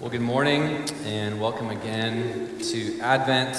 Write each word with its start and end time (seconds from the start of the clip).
Well, 0.00 0.10
good 0.10 0.20
morning 0.20 0.88
and 1.06 1.40
welcome 1.40 1.70
again 1.70 2.60
to 2.70 3.00
Advent. 3.00 3.56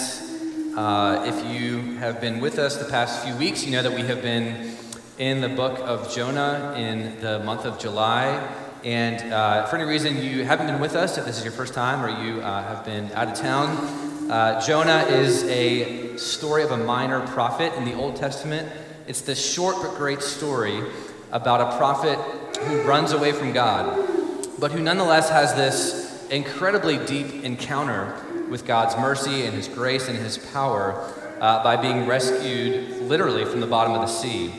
Uh, 0.74 1.26
if 1.28 1.54
you 1.54 1.98
have 1.98 2.22
been 2.22 2.40
with 2.40 2.58
us 2.58 2.78
the 2.78 2.90
past 2.90 3.26
few 3.26 3.36
weeks, 3.36 3.66
you 3.66 3.74
know 3.74 3.84
that 3.84 3.92
we 3.92 4.04
have 4.04 4.22
been 4.22 4.74
in 5.18 5.42
the 5.42 5.50
book 5.50 5.80
of 5.80 6.10
Jonah 6.16 6.76
in 6.78 7.20
the 7.20 7.40
month 7.40 7.66
of 7.66 7.78
July. 7.78 8.56
And 8.86 9.34
uh, 9.34 9.66
for 9.66 9.76
any 9.76 9.84
reason 9.84 10.16
you 10.16 10.46
haven't 10.46 10.68
been 10.68 10.80
with 10.80 10.96
us, 10.96 11.18
if 11.18 11.26
this 11.26 11.40
is 11.40 11.44
your 11.44 11.52
first 11.52 11.74
time 11.74 12.02
or 12.02 12.24
you 12.24 12.40
uh, 12.40 12.64
have 12.64 12.86
been 12.86 13.12
out 13.12 13.28
of 13.28 13.38
town, 13.38 14.32
uh, 14.32 14.62
Jonah 14.62 15.04
is 15.10 15.44
a 15.44 16.16
story 16.16 16.64
of 16.64 16.72
a 16.72 16.78
minor 16.78 17.20
prophet 17.28 17.74
in 17.74 17.84
the 17.84 17.96
Old 17.96 18.16
Testament. 18.16 18.72
It's 19.08 19.20
the 19.20 19.36
short 19.36 19.76
but 19.82 19.98
great 19.98 20.22
story 20.22 20.84
about 21.34 21.60
a 21.60 21.78
prophet 21.78 22.18
who 22.60 22.82
runs 22.84 23.12
away 23.12 23.34
from 23.34 23.52
God, 23.52 24.08
but 24.58 24.72
who 24.72 24.80
nonetheless 24.80 25.30
has 25.30 25.54
this 25.54 25.99
incredibly 26.32 26.98
deep 27.06 27.44
encounter 27.44 28.16
with 28.50 28.66
God's 28.66 28.96
mercy 28.98 29.46
and 29.46 29.54
His 29.54 29.68
grace 29.68 30.08
and 30.08 30.18
His 30.18 30.38
power 30.38 31.14
uh, 31.40 31.64
by 31.64 31.76
being 31.76 32.08
rescued 32.08 33.02
literally 33.02 33.46
from 33.46 33.60
the 33.60 33.68
bottom 33.68 33.94
of 33.94 34.02
the 34.02 34.08
sea. 34.08 34.54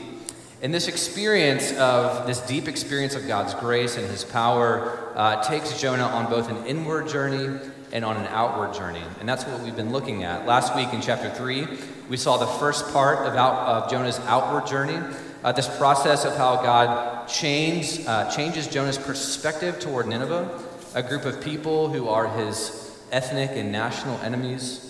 And 0.62 0.74
this 0.74 0.88
experience 0.88 1.72
of 1.78 2.26
this 2.26 2.40
deep 2.40 2.68
experience 2.68 3.14
of 3.14 3.26
God's 3.26 3.54
grace 3.54 3.96
and 3.96 4.06
His 4.06 4.24
power 4.24 5.12
uh, 5.14 5.42
takes 5.42 5.80
Jonah 5.80 6.04
on 6.04 6.28
both 6.28 6.50
an 6.50 6.66
inward 6.66 7.08
journey 7.08 7.58
and 7.92 8.04
on 8.04 8.16
an 8.16 8.26
outward 8.26 8.74
journey. 8.74 9.02
And 9.18 9.28
that's 9.28 9.44
what 9.44 9.60
we've 9.62 9.76
been 9.76 9.92
looking 9.92 10.22
at. 10.22 10.46
Last 10.46 10.76
week 10.76 10.92
in 10.92 11.00
chapter 11.00 11.30
3, 11.30 11.66
we 12.08 12.16
saw 12.16 12.36
the 12.36 12.46
first 12.46 12.92
part 12.92 13.26
of, 13.26 13.34
out, 13.34 13.54
of 13.54 13.90
Jonah's 13.90 14.18
outward 14.20 14.66
journey, 14.66 14.98
uh, 15.42 15.52
this 15.52 15.68
process 15.78 16.24
of 16.24 16.36
how 16.36 16.56
God 16.56 16.88
uh, 16.88 18.30
changes 18.30 18.68
Jonah's 18.68 18.98
perspective 18.98 19.80
toward 19.80 20.06
Nineveh 20.06 20.69
a 20.94 21.02
group 21.02 21.24
of 21.24 21.40
people 21.40 21.88
who 21.88 22.08
are 22.08 22.28
his 22.28 22.98
ethnic 23.12 23.50
and 23.52 23.70
national 23.70 24.18
enemies. 24.18 24.86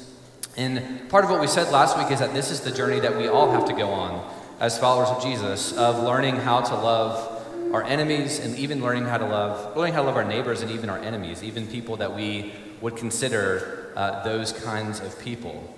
And 0.57 1.09
part 1.09 1.25
of 1.25 1.31
what 1.31 1.41
we 1.41 1.47
said 1.47 1.71
last 1.71 1.99
week 1.99 2.11
is 2.11 2.21
that 2.21 2.35
this 2.35 2.51
is 2.51 2.61
the 2.61 2.71
journey 2.71 3.01
that 3.01 3.17
we 3.17 3.29
all 3.29 3.51
have 3.53 3.67
to 3.67 3.73
go 3.73 3.91
on 3.91 4.29
as 4.59 4.79
followers 4.79 5.09
of 5.09 5.23
Jesus, 5.23 5.73
of 5.77 6.03
learning 6.03 6.37
how 6.37 6.61
to 6.61 6.75
love 6.75 7.37
our 7.73 7.83
enemies 7.85 8.41
and 8.41 8.57
even 8.59 8.83
learning 8.83 9.05
how 9.05 9.17
to 9.17 9.27
love, 9.27 9.77
learning 9.77 9.95
how 9.95 10.01
to 10.01 10.07
love 10.07 10.17
our 10.17 10.25
neighbors 10.25 10.63
and 10.63 10.71
even 10.71 10.91
our 10.91 10.99
enemies, 10.99 11.43
even 11.43 11.67
people 11.67 11.97
that 11.97 12.15
we 12.15 12.53
would 12.81 12.97
consider 12.97 13.93
uh, 13.97 14.23
those 14.25 14.53
kinds 14.53 15.01
of 15.01 15.19
people. 15.21 15.75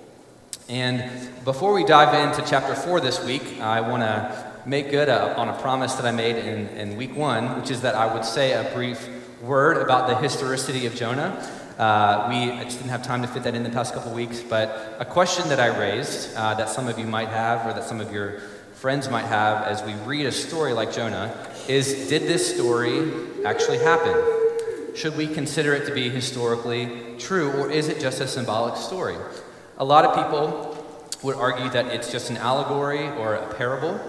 And 0.69 1.28
before 1.44 1.72
we 1.75 1.84
dive 1.84 2.14
into 2.14 2.48
chapter 2.48 2.75
four 2.75 3.00
this 3.00 3.22
week, 3.25 3.60
I 3.60 3.80
want 3.80 4.02
to 4.02 4.52
make 4.64 4.91
good 4.91 5.08
uh, 5.08 5.34
on 5.36 5.48
a 5.48 5.58
promise 5.60 5.94
that 5.94 6.06
I 6.06 6.12
made 6.12 6.36
in, 6.36 6.69
in 6.69 6.97
week 6.97 7.14
one, 7.16 7.60
which 7.60 7.70
is 7.70 7.82
that 7.82 7.94
I 7.94 8.12
would 8.12 8.25
say 8.25 8.52
a 8.52 8.72
brief 8.72 9.08
word 9.42 9.76
about 9.76 10.06
the 10.06 10.14
historicity 10.16 10.86
of 10.86 10.94
Jonah. 10.94 11.36
Uh, 11.76 12.26
we 12.28 12.52
I 12.52 12.62
just 12.62 12.78
didn't 12.78 12.90
have 12.90 13.02
time 13.02 13.22
to 13.22 13.28
fit 13.28 13.42
that 13.42 13.56
in 13.56 13.64
the 13.64 13.70
past 13.70 13.92
couple 13.92 14.12
weeks, 14.12 14.40
but 14.40 14.96
a 15.00 15.04
question 15.04 15.48
that 15.48 15.58
I 15.58 15.76
raised 15.76 16.36
uh, 16.36 16.54
that 16.54 16.68
some 16.68 16.86
of 16.86 16.96
you 16.96 17.06
might 17.06 17.28
have, 17.28 17.66
or 17.66 17.72
that 17.72 17.82
some 17.82 18.00
of 18.00 18.12
your 18.12 18.38
friends 18.74 19.10
might 19.10 19.24
have, 19.24 19.66
as 19.66 19.82
we 19.82 19.94
read 20.06 20.26
a 20.26 20.32
story 20.32 20.72
like 20.72 20.92
Jonah, 20.92 21.34
is 21.66 22.08
Did 22.08 22.22
this 22.22 22.54
story 22.54 23.10
actually 23.44 23.78
happen? 23.78 24.14
Should 24.94 25.16
we 25.16 25.26
consider 25.26 25.74
it 25.74 25.86
to 25.86 25.94
be 25.94 26.08
historically 26.08 27.16
true, 27.18 27.50
or 27.52 27.68
is 27.68 27.88
it 27.88 27.98
just 28.00 28.20
a 28.20 28.28
symbolic 28.28 28.76
story? 28.76 29.16
A 29.78 29.84
lot 29.84 30.04
of 30.04 30.14
people 30.14 30.86
would 31.24 31.34
argue 31.34 31.68
that 31.70 31.86
it's 31.86 32.12
just 32.12 32.30
an 32.30 32.36
allegory 32.36 33.08
or 33.08 33.34
a 33.34 33.54
parable, 33.54 34.00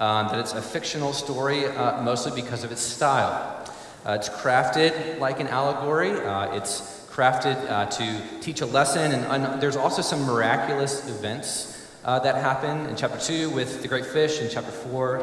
um, 0.00 0.26
that 0.28 0.40
it's 0.40 0.54
a 0.54 0.62
fictional 0.62 1.12
story, 1.12 1.66
uh, 1.66 2.02
mostly 2.02 2.32
because 2.40 2.64
of 2.64 2.72
its 2.72 2.80
style. 2.80 3.61
Uh, 4.04 4.14
it's 4.18 4.28
crafted 4.28 5.20
like 5.20 5.38
an 5.38 5.46
allegory. 5.46 6.10
Uh, 6.10 6.56
it's 6.56 7.06
crafted 7.08 7.56
uh, 7.70 7.86
to 7.86 8.20
teach 8.40 8.60
a 8.60 8.66
lesson, 8.66 9.12
and 9.12 9.24
un- 9.26 9.60
there's 9.60 9.76
also 9.76 10.02
some 10.02 10.24
miraculous 10.24 11.08
events 11.08 11.88
uh, 12.04 12.18
that 12.18 12.34
happen 12.34 12.86
in 12.86 12.96
chapter 12.96 13.18
2 13.20 13.50
with 13.50 13.80
the 13.80 13.86
great 13.86 14.04
fish, 14.04 14.40
in 14.40 14.50
chapter 14.50 14.72
4 14.72 15.18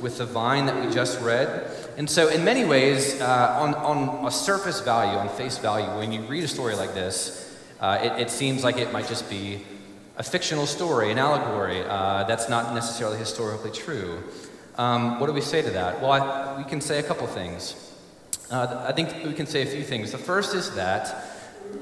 with 0.00 0.18
the 0.18 0.26
vine 0.26 0.66
that 0.66 0.86
we 0.86 0.92
just 0.94 1.20
read. 1.20 1.68
And 1.96 2.08
so, 2.08 2.28
in 2.28 2.44
many 2.44 2.64
ways, 2.64 3.20
uh, 3.20 3.58
on, 3.60 3.74
on 3.74 4.24
a 4.24 4.30
surface 4.30 4.80
value, 4.80 5.18
on 5.18 5.28
face 5.30 5.58
value, 5.58 5.88
when 5.98 6.12
you 6.12 6.22
read 6.22 6.44
a 6.44 6.48
story 6.48 6.76
like 6.76 6.94
this, 6.94 7.58
uh, 7.80 7.98
it, 8.00 8.12
it, 8.20 8.30
seems 8.30 8.62
like 8.62 8.76
it 8.76 8.92
might 8.92 9.08
just 9.08 9.28
be 9.28 9.62
a 10.18 10.22
fictional 10.22 10.66
story, 10.66 11.10
an 11.10 11.18
allegory 11.18 11.80
that's 11.80 12.48
not 12.48 12.74
necessarily 12.74 13.18
historically 13.18 13.72
true. 13.72 14.22
Um, 14.78 15.18
what 15.18 15.26
do 15.26 15.32
we 15.32 15.40
say 15.40 15.62
to 15.62 15.70
that? 15.70 16.00
Well, 16.00 16.12
I, 16.12 16.58
we 16.58 16.64
can 16.64 16.80
say 16.80 17.00
a 17.00 17.02
couple 17.02 17.26
things. 17.26 17.89
Uh, 18.50 18.84
I 18.88 18.90
think 18.90 19.24
we 19.24 19.32
can 19.32 19.46
say 19.46 19.62
a 19.62 19.66
few 19.66 19.84
things. 19.84 20.10
The 20.10 20.18
first 20.18 20.56
is 20.56 20.74
that 20.74 21.24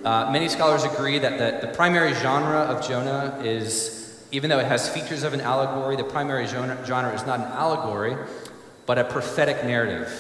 uh, 0.05 0.31
many 0.31 0.51
scholars 0.51 0.85
agree 0.85 1.19
that 1.19 1.39
the, 1.39 1.67
the, 1.67 1.73
primary 1.73 2.13
genre 2.13 2.59
of 2.59 2.87
Jonah 2.87 3.41
is, 3.43 4.23
even 4.33 4.51
though 4.51 4.59
it 4.59 4.67
has 4.67 4.87
features 4.87 5.23
of 5.23 5.33
an 5.33 5.41
allegory, 5.41 5.97
the 5.97 6.05
primary 6.05 6.47
genre, 6.47 7.15
is 7.15 7.25
not 7.25 7.41
an 7.41 7.47
allegory, 7.53 8.19
but 8.85 8.99
a 8.99 9.05
prophetic 9.05 9.65
narrative. 9.65 10.11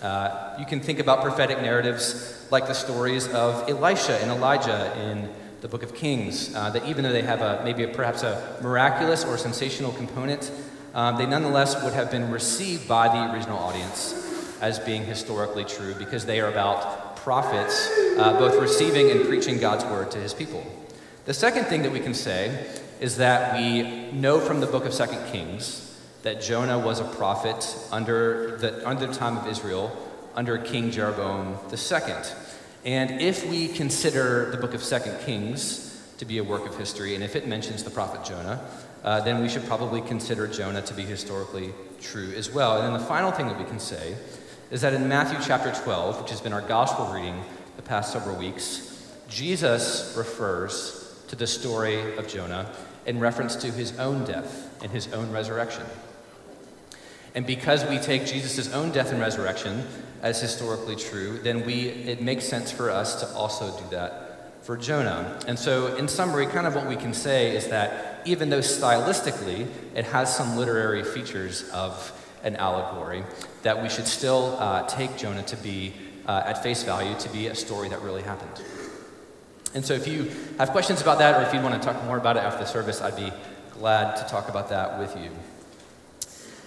Uh, 0.00 0.56
you 0.58 0.64
can 0.64 0.80
think 0.80 0.98
about 0.98 1.20
prophetic 1.20 1.60
narratives 1.60 2.46
like 2.50 2.66
the 2.66 2.74
stories 2.74 3.28
of 3.28 3.68
Elisha 3.68 4.16
and 4.22 4.30
Elijah 4.30 4.98
in 4.98 5.28
the 5.60 5.68
book 5.68 5.82
of 5.82 5.94
Kings, 5.94 6.54
uh, 6.54 6.70
that 6.70 6.86
even 6.86 7.04
though 7.04 7.12
they 7.12 7.20
have 7.20 7.42
a, 7.42 7.60
maybe 7.64 7.82
a, 7.82 7.88
perhaps 7.88 8.22
a 8.22 8.56
miraculous 8.62 9.26
or 9.26 9.36
sensational 9.36 9.92
component, 9.92 10.50
um, 10.94 11.18
they 11.18 11.26
nonetheless 11.26 11.84
would 11.84 11.92
have 11.92 12.10
been 12.10 12.30
received 12.30 12.88
by 12.88 13.08
the 13.08 13.34
original 13.34 13.58
audience 13.58 14.27
as 14.60 14.78
being 14.78 15.04
historically 15.04 15.64
true 15.64 15.94
because 15.94 16.26
they 16.26 16.40
are 16.40 16.48
about 16.48 17.16
prophets 17.16 17.90
uh, 18.18 18.38
both 18.38 18.60
receiving 18.60 19.10
and 19.10 19.26
preaching 19.26 19.58
God's 19.58 19.84
word 19.84 20.10
to 20.12 20.18
his 20.18 20.34
people. 20.34 20.64
The 21.24 21.34
second 21.34 21.64
thing 21.64 21.82
that 21.82 21.92
we 21.92 22.00
can 22.00 22.14
say 22.14 22.66
is 23.00 23.18
that 23.18 23.56
we 23.58 24.10
know 24.12 24.40
from 24.40 24.60
the 24.60 24.66
book 24.66 24.84
of 24.84 24.94
Second 24.94 25.30
Kings 25.30 25.84
that 26.22 26.40
Jonah 26.40 26.78
was 26.78 27.00
a 27.00 27.04
prophet 27.04 27.76
under 27.92 28.56
the, 28.56 28.86
under 28.88 29.06
the 29.06 29.12
time 29.12 29.36
of 29.36 29.46
Israel, 29.46 29.96
under 30.34 30.58
King 30.58 30.90
Jeroboam 30.90 31.56
II. 31.70 32.14
And 32.84 33.20
if 33.20 33.48
we 33.48 33.68
consider 33.68 34.50
the 34.50 34.56
book 34.56 34.74
of 34.74 34.82
Second 34.82 35.18
Kings 35.20 35.84
to 36.18 36.24
be 36.24 36.38
a 36.38 36.44
work 36.44 36.66
of 36.66 36.76
history, 36.76 37.14
and 37.14 37.22
if 37.22 37.36
it 37.36 37.46
mentions 37.46 37.84
the 37.84 37.90
prophet 37.90 38.24
Jonah, 38.24 38.60
uh, 39.04 39.20
then 39.20 39.40
we 39.40 39.48
should 39.48 39.66
probably 39.66 40.00
consider 40.00 40.46
Jonah 40.46 40.82
to 40.82 40.94
be 40.94 41.02
historically 41.02 41.72
true 42.00 42.32
as 42.36 42.50
well. 42.50 42.76
And 42.76 42.86
then 42.86 43.00
the 43.00 43.06
final 43.06 43.30
thing 43.30 43.46
that 43.46 43.58
we 43.58 43.64
can 43.64 43.78
say 43.78 44.16
is 44.70 44.82
that 44.82 44.92
in 44.92 45.08
Matthew 45.08 45.38
chapter 45.42 45.72
12, 45.82 46.20
which 46.20 46.30
has 46.30 46.40
been 46.40 46.52
our 46.52 46.60
gospel 46.60 47.06
reading 47.06 47.42
the 47.76 47.82
past 47.82 48.12
several 48.12 48.36
weeks, 48.36 49.14
Jesus 49.28 50.14
refers 50.16 51.22
to 51.28 51.36
the 51.36 51.46
story 51.46 52.16
of 52.16 52.28
Jonah 52.28 52.70
in 53.06 53.18
reference 53.18 53.56
to 53.56 53.70
his 53.70 53.98
own 53.98 54.24
death 54.24 54.70
and 54.82 54.92
his 54.92 55.12
own 55.12 55.30
resurrection. 55.32 55.84
And 57.34 57.46
because 57.46 57.84
we 57.86 57.98
take 57.98 58.26
Jesus' 58.26 58.72
own 58.72 58.90
death 58.90 59.10
and 59.12 59.20
resurrection 59.20 59.86
as 60.22 60.40
historically 60.40 60.96
true, 60.96 61.38
then 61.38 61.64
we, 61.64 61.88
it 61.88 62.20
makes 62.20 62.44
sense 62.44 62.70
for 62.70 62.90
us 62.90 63.20
to 63.20 63.28
also 63.34 63.78
do 63.78 63.90
that 63.90 64.64
for 64.64 64.76
Jonah. 64.76 65.38
And 65.46 65.58
so, 65.58 65.94
in 65.96 66.08
summary, 66.08 66.46
kind 66.46 66.66
of 66.66 66.74
what 66.74 66.86
we 66.86 66.96
can 66.96 67.14
say 67.14 67.56
is 67.56 67.68
that 67.68 68.20
even 68.26 68.50
though 68.50 68.58
stylistically 68.58 69.66
it 69.94 70.04
has 70.06 70.34
some 70.34 70.56
literary 70.56 71.02
features 71.02 71.68
of 71.70 72.12
an 72.42 72.56
allegory, 72.56 73.24
that 73.62 73.82
we 73.82 73.88
should 73.88 74.06
still 74.06 74.56
uh, 74.58 74.86
take 74.86 75.16
Jonah 75.16 75.42
to 75.44 75.56
be, 75.56 75.92
uh, 76.26 76.42
at 76.44 76.62
face 76.62 76.82
value, 76.82 77.18
to 77.18 77.28
be 77.30 77.48
a 77.48 77.54
story 77.54 77.88
that 77.88 78.00
really 78.02 78.22
happened. 78.22 78.64
And 79.74 79.84
so, 79.84 79.94
if 79.94 80.08
you 80.08 80.30
have 80.58 80.70
questions 80.70 81.02
about 81.02 81.18
that, 81.18 81.40
or 81.40 81.46
if 81.46 81.52
you'd 81.52 81.62
want 81.62 81.80
to 81.80 81.86
talk 81.86 82.02
more 82.04 82.16
about 82.16 82.36
it 82.36 82.42
after 82.42 82.60
the 82.60 82.70
service, 82.70 83.02
I'd 83.02 83.16
be 83.16 83.32
glad 83.72 84.16
to 84.16 84.24
talk 84.24 84.48
about 84.48 84.70
that 84.70 84.98
with 84.98 85.16
you. 85.16 85.30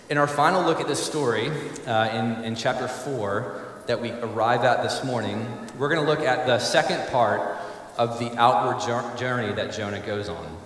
In 0.10 0.18
our 0.18 0.28
final 0.28 0.64
look 0.64 0.80
at 0.80 0.88
this 0.88 1.04
story, 1.04 1.50
uh, 1.88 2.10
in, 2.10 2.44
in 2.44 2.56
chapter 2.56 2.88
4, 2.88 3.84
that 3.88 4.02
we 4.02 4.12
arrive 4.12 4.64
at 4.64 4.84
this 4.84 5.04
morning, 5.04 5.48
we're 5.78 5.90
going 5.90 6.04
to 6.04 6.10
look 6.10 6.20
at 6.20 6.46
the 6.46 6.60
second 6.60 7.10
part 7.12 7.58
of 7.98 8.20
the 8.20 8.32
outward 8.38 8.80
journey 9.18 9.54
that 9.54 9.74
Jonah 9.74 10.00
goes 10.00 10.30
on. 10.30 10.58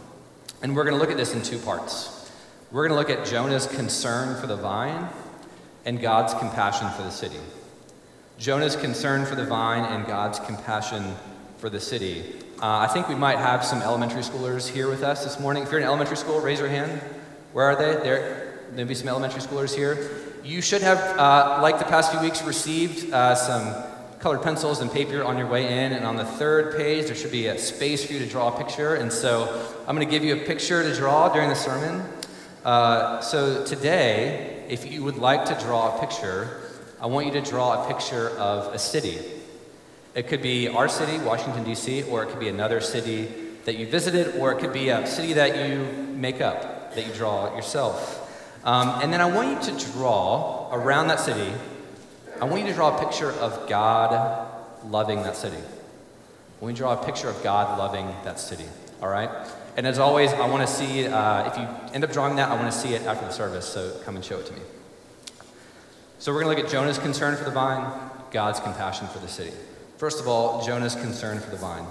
And 0.62 0.75
we're 0.75 0.84
going 0.84 0.96
to 0.96 1.00
look 1.00 1.12
at 1.12 1.18
this 1.18 1.34
in 1.34 1.42
two 1.42 1.60
parts. 1.60 2.14
We're 2.71 2.88
going 2.88 3.00
to 3.00 3.09
look 3.09 3.15
at 3.15 3.27
Jonah's 3.27 3.67
concern 3.67 4.41
for 4.41 4.47
the 4.47 4.56
vine 4.56 5.07
and 5.85 6.01
God's 6.01 6.33
compassion 6.33 6.89
for 6.89 7.03
the 7.03 7.12
city. 7.12 7.39
Jonah's 8.39 8.75
concern 8.75 9.23
for 9.25 9.35
the 9.35 9.45
vine 9.45 9.85
and 9.85 10.06
God's 10.07 10.39
compassion 10.39 11.15
for 11.57 11.69
the 11.69 11.79
city. 11.79 12.23
Uh, 12.59 12.79
I 12.79 12.88
think 12.88 13.07
we 13.07 13.13
might 13.13 13.38
have 13.38 13.63
some 13.63 13.83
elementary 13.83 14.23
schoolers 14.23 14.67
here 14.67 14.89
with 14.89 15.03
us 15.03 15.23
this 15.23 15.39
morning. 15.39 15.62
If 15.62 15.71
you're 15.71 15.79
in 15.79 15.85
elementary 15.85 16.17
school, 16.17 16.39
raise 16.39 16.59
your 16.59 16.67
hand. 16.67 17.00
Where 17.53 17.65
are 17.65 17.75
they? 17.75 18.03
There, 18.03 18.59
maybe 18.73 18.95
some 18.95 19.09
elementary 19.09 19.41
schoolers 19.41 19.75
here. 19.75 20.09
You 20.44 20.59
should 20.59 20.81
have, 20.81 20.97
uh, 21.19 21.59
like 21.62 21.77
the 21.77 21.85
past 21.85 22.12
few 22.12 22.19
weeks, 22.19 22.44
received 22.44 23.13
uh, 23.13 23.35
some 23.35 23.75
colored 24.19 24.41
pencils 24.41 24.81
and 24.81 24.91
paper 24.91 25.23
on 25.23 25.38
your 25.38 25.47
way 25.47 25.85
in. 25.85 25.94
And 25.94 26.03
on 26.03 26.15
the 26.15 26.25
third 26.25 26.75
page, 26.75 27.06
there 27.06 27.15
should 27.15 27.31
be 27.31 27.45
a 27.45 27.59
space 27.59 28.03
for 28.03 28.13
you 28.13 28.19
to 28.19 28.25
draw 28.25 28.53
a 28.53 28.57
picture. 28.57 28.95
And 28.95 29.13
so 29.13 29.67
I'm 29.88 29.95
going 29.95 30.07
to 30.07 30.12
give 30.12 30.23
you 30.23 30.33
a 30.35 30.45
picture 30.45 30.81
to 30.81 30.95
draw 30.95 31.29
during 31.29 31.50
the 31.50 31.56
sermon. 31.56 32.03
Uh, 32.65 33.21
so 33.21 33.63
today, 33.63 34.65
if 34.67 34.91
you 34.91 35.03
would 35.03 35.17
like 35.17 35.45
to 35.45 35.53
draw 35.63 35.95
a 35.95 36.00
picture, 36.00 36.62
I 37.00 37.06
want 37.06 37.27
you 37.27 37.33
to 37.33 37.41
draw 37.41 37.83
a 37.83 37.88
picture 37.88 38.29
of 38.39 38.73
a 38.73 38.79
city. 38.79 39.19
It 40.15 40.27
could 40.27 40.41
be 40.41 40.67
our 40.67 40.89
city, 40.89 41.23
Washington, 41.23 41.63
D.C., 41.63 42.01
or 42.09 42.23
it 42.23 42.29
could 42.29 42.39
be 42.39 42.50
another 42.50 42.81
city 42.81 43.31
that 43.65 43.77
you 43.77 43.85
visited, 43.85 44.38
or 44.38 44.51
it 44.51 44.57
could 44.57 44.73
be 44.73 44.89
a 44.89 45.06
city 45.06 45.33
that 45.33 45.69
you 45.69 45.85
make 46.15 46.41
up, 46.41 46.95
that 46.95 47.06
you 47.06 47.13
draw 47.13 47.56
yourself. 47.56 48.23
Um, 48.63 49.00
and 49.03 49.13
then 49.13 49.21
I 49.21 49.27
want 49.27 49.69
you 49.69 49.77
to 49.77 49.91
draw 49.91 50.67
around 50.73 51.09
that 51.09 51.19
city, 51.19 51.53
I 52.41 52.45
want 52.45 52.63
you 52.63 52.69
to 52.69 52.73
draw 52.73 52.97
a 52.97 53.00
picture 53.00 53.31
of 53.33 53.69
God 53.69 54.50
loving 54.89 55.21
that 55.21 55.35
city. 55.35 55.62
When 56.59 56.73
we 56.73 56.75
draw 56.75 57.00
a 57.00 57.06
picture 57.06 57.29
of 57.29 57.44
God 57.44 57.77
loving 57.77 58.07
that 58.23 58.39
city, 58.39 58.65
all 59.03 59.09
right? 59.09 59.29
And 59.77 59.86
as 59.86 60.00
always, 60.00 60.31
I 60.31 60.48
want 60.48 60.66
to 60.66 60.74
see, 60.74 61.06
uh, 61.06 61.51
if 61.51 61.57
you 61.57 61.68
end 61.94 62.04
up 62.06 62.13
drawing 62.13 62.38
that, 62.38 62.50
I 62.50 62.56
want 62.56 62.72
to 62.72 62.77
see 62.77 62.94
it 62.94 63.01
after 63.01 63.25
the 63.25 63.31
service, 63.31 63.68
so 63.68 63.92
come 64.06 64.16
and 64.16 64.24
show 64.24 64.39
it 64.39 64.45
to 64.45 64.54
me. 64.54 64.62
So 66.18 66.31
we're 66.31 66.44
going 66.44 66.56
to 66.56 66.62
look 66.62 66.66
at 66.66 66.72
Jonah's 66.72 66.98
concern 66.98 67.36
for 67.36 67.44
the 67.44 67.51
vine, 67.51 67.86
God's 68.31 68.62
compassion 68.62 69.07
for 69.07 69.19
the 69.19 69.27
city. 69.27 69.51
First 69.98 70.22
of 70.22 70.27
all, 70.27 70.66
Jonah's 70.66 70.95
concern 70.95 71.39
for 71.39 71.50
the 71.50 71.57
vine. 71.57 71.86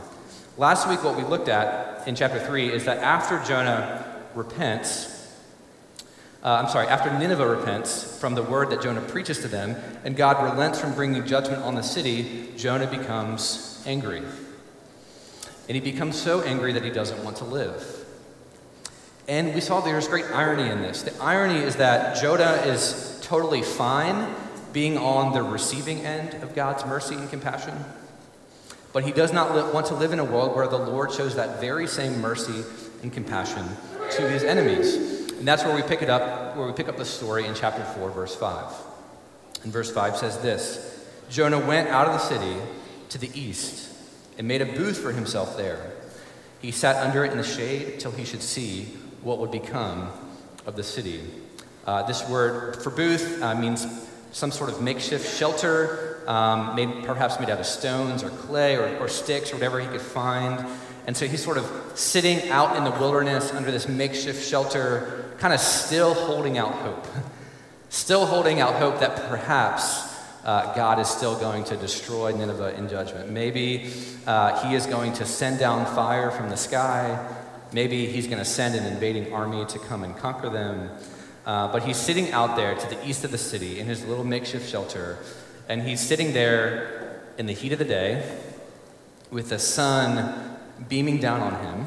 Last 0.56 0.88
week, 0.88 1.04
what 1.04 1.16
we 1.16 1.24
looked 1.24 1.48
at 1.48 2.08
in 2.08 2.14
chapter 2.14 2.38
3 2.38 2.72
is 2.72 2.86
that 2.86 2.98
after 2.98 3.42
Jonah 3.44 4.22
repents, 4.34 5.32
uh, 6.42 6.62
I'm 6.62 6.68
sorry, 6.68 6.86
after 6.88 7.16
Nineveh 7.18 7.46
repents 7.46 8.18
from 8.18 8.34
the 8.34 8.42
word 8.42 8.70
that 8.70 8.80
Jonah 8.80 9.00
preaches 9.02 9.40
to 9.40 9.48
them, 9.48 9.76
and 10.04 10.16
God 10.16 10.42
relents 10.42 10.80
from 10.80 10.94
bringing 10.94 11.26
judgment 11.26 11.62
on 11.62 11.74
the 11.74 11.82
city, 11.82 12.52
Jonah 12.56 12.86
becomes 12.86 13.82
angry. 13.86 14.22
And 15.68 15.74
he 15.74 15.80
becomes 15.80 16.20
so 16.20 16.42
angry 16.42 16.72
that 16.72 16.84
he 16.84 16.90
doesn't 16.90 17.22
want 17.24 17.38
to 17.38 17.44
live. 17.44 18.04
And 19.26 19.54
we 19.54 19.60
saw 19.60 19.80
there's 19.80 20.08
great 20.08 20.26
irony 20.26 20.68
in 20.68 20.82
this. 20.82 21.02
The 21.02 21.22
irony 21.22 21.58
is 21.60 21.76
that 21.76 22.20
Jonah 22.20 22.62
is 22.66 23.18
totally 23.22 23.62
fine 23.62 24.34
being 24.72 24.98
on 24.98 25.32
the 25.32 25.42
receiving 25.42 26.00
end 26.00 26.34
of 26.42 26.54
God's 26.54 26.84
mercy 26.84 27.14
and 27.14 27.30
compassion. 27.30 27.74
But 28.92 29.04
he 29.04 29.12
does 29.12 29.32
not 29.32 29.54
li- 29.54 29.72
want 29.72 29.86
to 29.86 29.94
live 29.94 30.12
in 30.12 30.18
a 30.18 30.24
world 30.24 30.54
where 30.54 30.68
the 30.68 30.78
Lord 30.78 31.12
shows 31.12 31.36
that 31.36 31.60
very 31.60 31.86
same 31.86 32.20
mercy 32.20 32.64
and 33.02 33.12
compassion 33.12 33.66
to 34.12 34.28
his 34.28 34.44
enemies. 34.44 34.96
And 35.38 35.48
that's 35.48 35.64
where 35.64 35.74
we 35.74 35.82
pick 35.82 36.02
it 36.02 36.10
up, 36.10 36.56
where 36.56 36.66
we 36.66 36.72
pick 36.72 36.88
up 36.88 36.98
the 36.98 37.04
story 37.04 37.46
in 37.46 37.54
chapter 37.54 37.84
4, 37.84 38.10
verse 38.10 38.34
5. 38.34 38.72
And 39.62 39.72
verse 39.72 39.90
5 39.90 40.16
says 40.16 40.38
this 40.40 41.06
Jonah 41.30 41.58
went 41.58 41.88
out 41.88 42.06
of 42.06 42.12
the 42.12 42.18
city 42.18 42.60
to 43.08 43.18
the 43.18 43.30
east 43.38 43.93
and 44.38 44.48
made 44.48 44.62
a 44.62 44.66
booth 44.66 44.98
for 44.98 45.12
himself 45.12 45.56
there. 45.56 45.92
He 46.60 46.70
sat 46.70 46.96
under 46.96 47.24
it 47.24 47.32
in 47.32 47.38
the 47.38 47.44
shade 47.44 48.00
till 48.00 48.12
he 48.12 48.24
should 48.24 48.42
see 48.42 48.84
what 49.22 49.38
would 49.38 49.50
become 49.50 50.10
of 50.66 50.76
the 50.76 50.82
city. 50.82 51.20
Uh, 51.86 52.02
this 52.04 52.26
word 52.28 52.82
for 52.82 52.90
booth 52.90 53.42
uh, 53.42 53.54
means 53.54 53.86
some 54.32 54.50
sort 54.50 54.70
of 54.70 54.80
makeshift 54.80 55.38
shelter, 55.38 56.22
um, 56.26 56.74
made, 56.74 57.04
perhaps 57.04 57.38
made 57.38 57.50
out 57.50 57.60
of 57.60 57.66
stones 57.66 58.22
or 58.22 58.30
clay 58.30 58.76
or, 58.76 58.96
or 58.98 59.08
sticks 59.08 59.52
or 59.52 59.56
whatever 59.56 59.78
he 59.78 59.86
could 59.86 60.00
find. 60.00 60.66
And 61.06 61.16
so 61.16 61.26
he's 61.26 61.44
sort 61.44 61.58
of 61.58 61.70
sitting 61.94 62.48
out 62.48 62.76
in 62.76 62.84
the 62.84 62.90
wilderness 62.92 63.52
under 63.52 63.70
this 63.70 63.86
makeshift 63.86 64.46
shelter, 64.48 65.34
kind 65.38 65.52
of 65.52 65.60
still 65.60 66.14
holding 66.14 66.56
out 66.58 66.72
hope. 66.72 67.06
still 67.90 68.26
holding 68.26 68.60
out 68.60 68.74
hope 68.74 69.00
that 69.00 69.28
perhaps 69.28 70.13
uh, 70.44 70.74
God 70.74 70.98
is 70.98 71.08
still 71.08 71.38
going 71.38 71.64
to 71.64 71.76
destroy 71.76 72.32
Nineveh 72.32 72.76
in 72.76 72.88
judgment. 72.88 73.30
Maybe 73.30 73.90
uh, 74.26 74.66
he 74.66 74.74
is 74.74 74.86
going 74.86 75.14
to 75.14 75.24
send 75.24 75.58
down 75.58 75.86
fire 75.94 76.30
from 76.30 76.50
the 76.50 76.56
sky. 76.56 77.18
Maybe 77.72 78.06
he's 78.06 78.26
going 78.26 78.38
to 78.38 78.44
send 78.44 78.74
an 78.74 78.84
invading 78.92 79.32
army 79.32 79.64
to 79.66 79.78
come 79.78 80.04
and 80.04 80.16
conquer 80.16 80.50
them. 80.50 80.90
Uh, 81.46 81.70
but 81.72 81.82
he's 81.82 81.96
sitting 81.96 82.32
out 82.32 82.56
there 82.56 82.74
to 82.74 82.86
the 82.88 83.06
east 83.06 83.24
of 83.24 83.30
the 83.30 83.38
city 83.38 83.78
in 83.78 83.86
his 83.86 84.04
little 84.06 84.24
makeshift 84.24 84.68
shelter, 84.68 85.18
and 85.68 85.82
he's 85.82 86.00
sitting 86.00 86.32
there 86.32 87.20
in 87.36 87.46
the 87.46 87.52
heat 87.52 87.72
of 87.72 87.78
the 87.78 87.84
day 87.84 88.38
with 89.30 89.48
the 89.48 89.58
sun 89.58 90.56
beaming 90.88 91.18
down 91.18 91.40
on 91.40 91.64
him, 91.64 91.86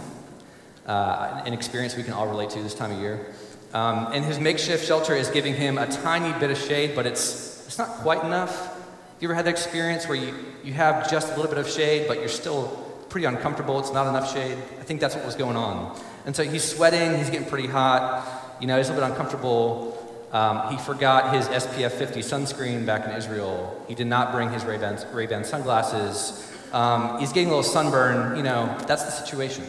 uh, 0.85 1.41
an 1.45 1.53
experience 1.53 1.95
we 1.95 2.03
can 2.03 2.13
all 2.13 2.27
relate 2.27 2.49
to 2.51 2.61
this 2.61 2.75
time 2.75 2.91
of 2.91 2.99
year. 2.99 3.33
Um, 3.73 4.09
and 4.13 4.23
his 4.23 4.39
makeshift 4.39 4.85
shelter 4.85 5.15
is 5.15 5.29
giving 5.29 5.55
him 5.55 5.77
a 5.77 5.87
tiny 5.87 6.37
bit 6.39 6.51
of 6.51 6.57
shade, 6.57 6.93
but 6.95 7.05
it's, 7.05 7.56
it's 7.67 7.77
not 7.77 7.89
quite 7.89 8.23
enough. 8.23 8.75
You 9.19 9.27
ever 9.27 9.35
had 9.35 9.45
that 9.45 9.51
experience 9.51 10.07
where 10.07 10.17
you, 10.17 10.33
you 10.63 10.73
have 10.73 11.09
just 11.09 11.27
a 11.33 11.35
little 11.35 11.49
bit 11.49 11.57
of 11.57 11.69
shade, 11.69 12.07
but 12.07 12.19
you're 12.19 12.27
still 12.27 12.67
pretty 13.09 13.25
uncomfortable? 13.25 13.79
It's 13.79 13.93
not 13.93 14.07
enough 14.07 14.33
shade? 14.33 14.57
I 14.79 14.83
think 14.83 14.99
that's 14.99 15.15
what 15.15 15.25
was 15.25 15.35
going 15.35 15.55
on. 15.55 15.99
And 16.25 16.35
so 16.35 16.43
he's 16.43 16.63
sweating, 16.63 17.17
he's 17.17 17.29
getting 17.29 17.47
pretty 17.47 17.67
hot, 17.67 18.57
you 18.59 18.67
know, 18.67 18.77
he's 18.77 18.89
a 18.89 18.93
little 18.93 19.07
bit 19.07 19.11
uncomfortable. 19.11 19.93
Um, 20.31 20.71
he 20.71 20.77
forgot 20.77 21.33
his 21.33 21.47
SPF 21.47 21.91
50 21.91 22.19
sunscreen 22.19 22.85
back 22.85 23.05
in 23.05 23.11
Israel. 23.11 23.83
He 23.87 23.95
did 23.95 24.07
not 24.07 24.31
bring 24.33 24.51
his 24.51 24.65
Ray-Ban, 24.65 24.99
Ray-Ban 25.13 25.45
sunglasses. 25.45 26.51
Um, 26.73 27.19
he's 27.19 27.31
getting 27.31 27.47
a 27.47 27.55
little 27.55 27.63
sunburn. 27.63 28.35
You 28.35 28.43
know, 28.43 28.77
that's 28.87 29.03
the 29.03 29.11
situation. 29.11 29.63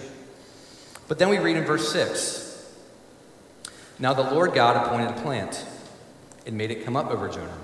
But 1.07 1.19
then 1.19 1.29
we 1.29 1.39
read 1.39 1.57
in 1.57 1.65
verse 1.65 1.93
6 1.93 2.75
Now 3.99 4.15
the 4.15 4.23
Lord 4.35 4.53
God 4.53 4.85
appointed 4.85 5.11
a 5.11 5.23
plant 5.23 5.65
and 6.47 6.57
made 6.57 6.71
it 6.71 6.85
come 6.85 6.97
up 6.97 7.11
over 7.11 7.29
Jonah, 7.29 7.59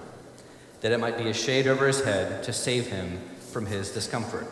that 0.84 0.92
it 0.92 1.00
might 1.00 1.16
be 1.16 1.30
a 1.30 1.32
shade 1.32 1.66
over 1.66 1.86
his 1.86 2.04
head 2.04 2.42
to 2.42 2.52
save 2.52 2.88
him 2.88 3.18
from 3.52 3.64
his 3.64 3.90
discomfort. 3.92 4.46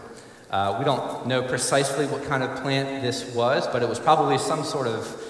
Uh, 0.51 0.77
we 0.79 0.85
don't 0.87 1.27
know 1.27 1.43
precisely 1.43 2.07
what 2.07 2.25
kind 2.25 2.43
of 2.43 2.63
plant 2.63 3.03
this 3.03 3.35
was, 3.35 3.67
but 3.67 3.83
it 3.83 3.89
was 3.89 3.99
probably 3.99 4.39
some 4.39 4.65
sort 4.65 4.87
of 4.87 5.23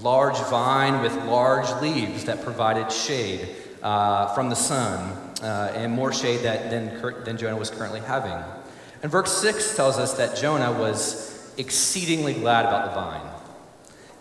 large 0.00 0.38
vine 0.48 1.02
with 1.02 1.12
large 1.24 1.68
leaves 1.82 2.26
that 2.26 2.40
provided 2.44 2.92
shade 2.92 3.48
uh, 3.82 4.32
from 4.32 4.48
the 4.48 4.54
sun 4.54 5.00
uh, 5.42 5.72
and 5.74 5.92
more 5.92 6.12
shade 6.12 6.42
that, 6.42 6.70
than, 6.70 7.24
than 7.24 7.36
Jonah 7.36 7.56
was 7.56 7.70
currently 7.70 7.98
having. 7.98 8.40
And 9.02 9.10
verse 9.10 9.36
6 9.38 9.74
tells 9.74 9.98
us 9.98 10.14
that 10.18 10.36
Jonah 10.36 10.70
was 10.70 11.52
exceedingly 11.58 12.34
glad 12.34 12.64
about 12.64 12.90
the 12.90 12.94
vine. 12.94 13.28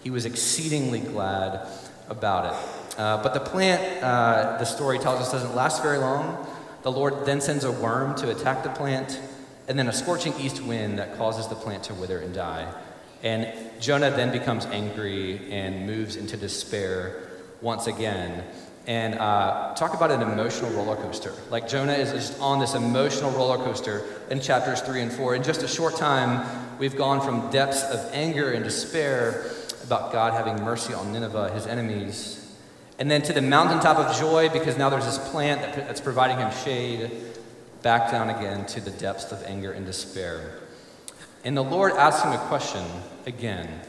He 0.01 0.09
was 0.09 0.25
exceedingly 0.25 0.99
glad 0.99 1.67
about 2.09 2.51
it. 2.51 2.76
Uh, 2.97 3.21
but 3.21 3.33
the 3.33 3.39
plant, 3.39 4.03
uh, 4.03 4.57
the 4.57 4.65
story 4.65 4.97
tells 4.97 5.21
us, 5.21 5.31
doesn't 5.31 5.55
last 5.55 5.83
very 5.83 5.99
long. 5.99 6.47
The 6.81 6.91
Lord 6.91 7.25
then 7.25 7.41
sends 7.41 7.63
a 7.63 7.71
worm 7.71 8.15
to 8.15 8.31
attack 8.31 8.63
the 8.63 8.69
plant, 8.69 9.19
and 9.67 9.77
then 9.77 9.88
a 9.88 9.94
scorching 9.94 10.33
east 10.39 10.61
wind 10.61 10.97
that 10.97 11.17
causes 11.17 11.47
the 11.47 11.55
plant 11.55 11.83
to 11.83 11.94
wither 11.94 12.19
and 12.19 12.33
die. 12.33 12.73
And 13.23 13.53
Jonah 13.79 14.09
then 14.09 14.31
becomes 14.31 14.65
angry 14.67 15.51
and 15.51 15.85
moves 15.85 16.15
into 16.15 16.38
despair 16.38 17.29
once 17.61 17.88
again. 17.88 18.44
And 18.88 19.15
uh, 19.15 19.73
talk 19.75 19.94
about 19.94 20.11
an 20.11 20.21
emotional 20.21 20.71
roller 20.71 20.95
coaster. 20.95 21.33
Like 21.49 21.67
Jonah 21.67 21.94
is 21.94 22.11
just 22.13 22.39
on 22.39 22.59
this 22.59 22.73
emotional 22.73 23.31
roller 23.31 23.57
coaster 23.57 24.05
in 24.29 24.39
chapters 24.39 24.79
three 24.81 25.01
and 25.01 25.11
four. 25.11 25.35
In 25.35 25.44
just 25.44 25.61
a 25.61 25.67
short 25.67 25.97
time, 25.97 26.47
we've 26.80 26.95
gone 26.95 27.19
from 27.19 27.51
depths 27.51 27.83
of 27.83 27.99
anger 28.13 28.51
and 28.54 28.63
despair 28.63 29.51
about 29.83 30.13
God 30.13 30.33
having 30.33 30.63
mercy 30.63 30.94
on 30.94 31.11
Nineveh, 31.11 31.51
his 31.51 31.68
enemies, 31.68 32.46
and 32.99 33.09
then 33.09 33.21
to 33.23 33.33
the 33.33 33.42
mountaintop 33.42 33.97
of 33.97 34.18
joy 34.18 34.49
because 34.49 34.77
now 34.77 34.89
there's 34.89 35.06
this 35.06 35.19
plant 35.30 35.61
that's 35.61 36.01
providing 36.01 36.37
him 36.37 36.51
shade, 36.63 37.11
back 37.83 38.11
down 38.11 38.30
again 38.30 38.66
to 38.66 38.81
the 38.81 38.92
depths 38.92 39.31
of 39.31 39.44
anger 39.44 39.71
and 39.71 39.85
despair. 39.85 40.59
And 41.44 41.56
the 41.56 41.63
Lord 41.63 41.94
asks 41.94 42.23
him 42.23 42.33
a 42.33 42.37
question 42.47 42.83
again. 43.25 43.81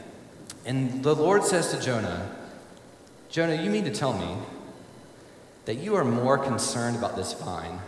And 0.65 1.03
the 1.03 1.15
Lord 1.15 1.43
says 1.43 1.71
to 1.73 1.81
Jonah, 1.81 2.35
Jonah, 3.29 3.61
you 3.61 3.69
mean 3.69 3.85
to 3.85 3.91
tell 3.91 4.13
me 4.13 4.37
that 5.65 5.75
you 5.75 5.95
are 5.95 6.05
more 6.05 6.37
concerned 6.37 6.95
about 6.95 7.15
this 7.15 7.33
vine 7.33 7.79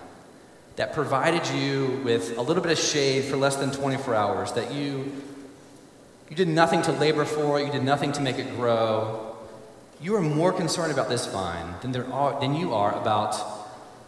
that 0.75 0.94
provided 0.94 1.48
you 1.56 2.01
with 2.04 2.38
a 2.38 2.42
little 2.42 2.63
bit 2.63 2.72
of 2.72 2.80
shade 2.80 3.25
for 3.25 3.38
less 3.38 3.56
than 3.56 3.72
24 3.72 4.16
hours, 4.16 4.51
that 4.54 4.72
you, 4.74 5.12
you 6.30 6.36
did 6.36 6.48
nothing 6.48 6.82
to 6.84 6.92
labor 6.92 7.25
for 7.25 7.60
it, 7.60 7.66
you 7.66 7.72
did 7.72 7.84
nothing 7.84 8.12
to 8.13 8.22
make 8.22 8.40
it 8.40 8.56
grow. 8.56 9.31
You 10.01 10.15
are 10.15 10.22
more 10.22 10.51
concerned 10.51 10.91
about 10.91 11.10
this 11.10 11.27
vine 11.27 11.75
than, 11.81 11.91
there 11.91 12.12
are, 12.12 12.39
than 12.39 12.55
you 12.55 12.74
are 12.74 13.00
about 13.00 13.36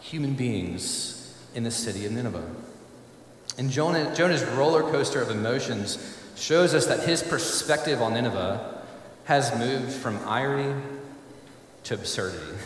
human 0.00 0.34
beings 0.34 1.32
in 1.54 1.62
the 1.62 1.70
city 1.70 2.04
of 2.04 2.12
Nineveh. 2.12 2.50
And 3.58 3.70
Jonah, 3.70 4.12
Jonah's 4.14 4.42
roller 4.42 4.82
coaster 4.82 5.22
of 5.22 5.30
emotions 5.30 6.18
shows 6.36 6.74
us 6.74 6.86
that 6.86 7.06
his 7.06 7.22
perspective 7.22 8.02
on 8.02 8.14
Nineveh 8.14 8.82
has 9.24 9.56
moved 9.56 9.92
from 9.92 10.18
irony 10.26 10.82
to 11.84 11.94
absurdity. 11.94 12.58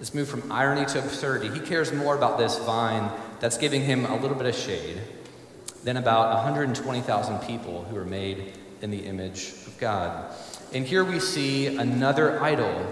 It's 0.00 0.12
moved 0.12 0.30
from 0.30 0.50
irony 0.50 0.84
to 0.86 0.98
absurdity. 0.98 1.48
He 1.56 1.64
cares 1.64 1.92
more 1.92 2.16
about 2.16 2.38
this 2.38 2.58
vine 2.58 3.08
that's 3.38 3.56
giving 3.56 3.82
him 3.82 4.04
a 4.04 4.16
little 4.16 4.36
bit 4.36 4.46
of 4.46 4.56
shade 4.56 4.98
than 5.84 5.96
about 5.96 6.34
120,000 6.34 7.38
people 7.40 7.84
who 7.84 7.96
are 7.96 8.04
made 8.04 8.54
in 8.80 8.90
the 8.90 9.06
image 9.06 9.52
of 9.66 9.78
God. 9.78 10.34
And 10.74 10.86
here 10.86 11.04
we 11.04 11.20
see 11.20 11.66
another 11.66 12.42
idol, 12.42 12.86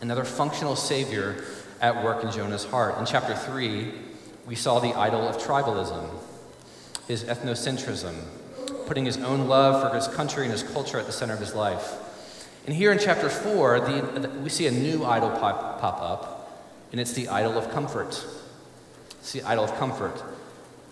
another 0.00 0.24
functional 0.24 0.76
savior 0.76 1.44
at 1.78 2.02
work 2.02 2.24
in 2.24 2.30
Jonah's 2.30 2.64
heart. 2.64 2.98
In 2.98 3.04
chapter 3.04 3.34
3, 3.34 3.92
we 4.46 4.54
saw 4.54 4.78
the 4.78 4.94
idol 4.94 5.28
of 5.28 5.36
tribalism, 5.36 6.08
his 7.06 7.24
ethnocentrism, 7.24 8.14
putting 8.86 9.04
his 9.04 9.18
own 9.18 9.46
love 9.46 9.86
for 9.86 9.94
his 9.94 10.08
country 10.08 10.44
and 10.44 10.52
his 10.52 10.62
culture 10.62 10.98
at 10.98 11.04
the 11.04 11.12
center 11.12 11.34
of 11.34 11.40
his 11.40 11.54
life. 11.54 11.96
And 12.64 12.74
here 12.74 12.92
in 12.92 12.98
chapter 12.98 13.28
4, 13.28 13.80
the, 13.80 14.30
we 14.42 14.48
see 14.48 14.66
a 14.66 14.70
new 14.70 15.04
idol 15.04 15.28
pop, 15.32 15.82
pop 15.82 16.00
up, 16.00 16.62
and 16.92 17.00
it's 17.00 17.12
the 17.12 17.28
idol 17.28 17.58
of 17.58 17.70
comfort. 17.70 18.24
It's 19.18 19.32
the 19.32 19.42
idol 19.42 19.64
of 19.64 19.74
comfort. 19.78 20.22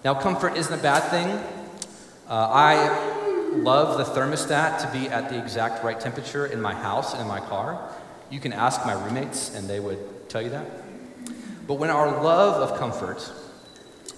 Now, 0.04 0.12
comfort 0.12 0.54
isn't 0.58 0.78
a 0.78 0.82
bad 0.82 1.00
thing. 1.10 1.28
Uh, 2.28 2.50
I 2.52 3.17
love 3.52 3.98
the 3.98 4.04
thermostat 4.04 4.80
to 4.80 4.98
be 4.98 5.08
at 5.08 5.28
the 5.28 5.38
exact 5.38 5.84
right 5.84 5.98
temperature 5.98 6.46
in 6.46 6.60
my 6.60 6.74
house 6.74 7.12
and 7.12 7.22
in 7.22 7.28
my 7.28 7.40
car. 7.40 7.90
You 8.30 8.40
can 8.40 8.52
ask 8.52 8.84
my 8.84 8.92
roommates, 8.92 9.54
and 9.54 9.68
they 9.68 9.80
would 9.80 10.28
tell 10.28 10.42
you 10.42 10.50
that. 10.50 10.66
But 11.66 11.74
when 11.74 11.90
our 11.90 12.22
love 12.22 12.70
of 12.70 12.78
comfort 12.78 13.30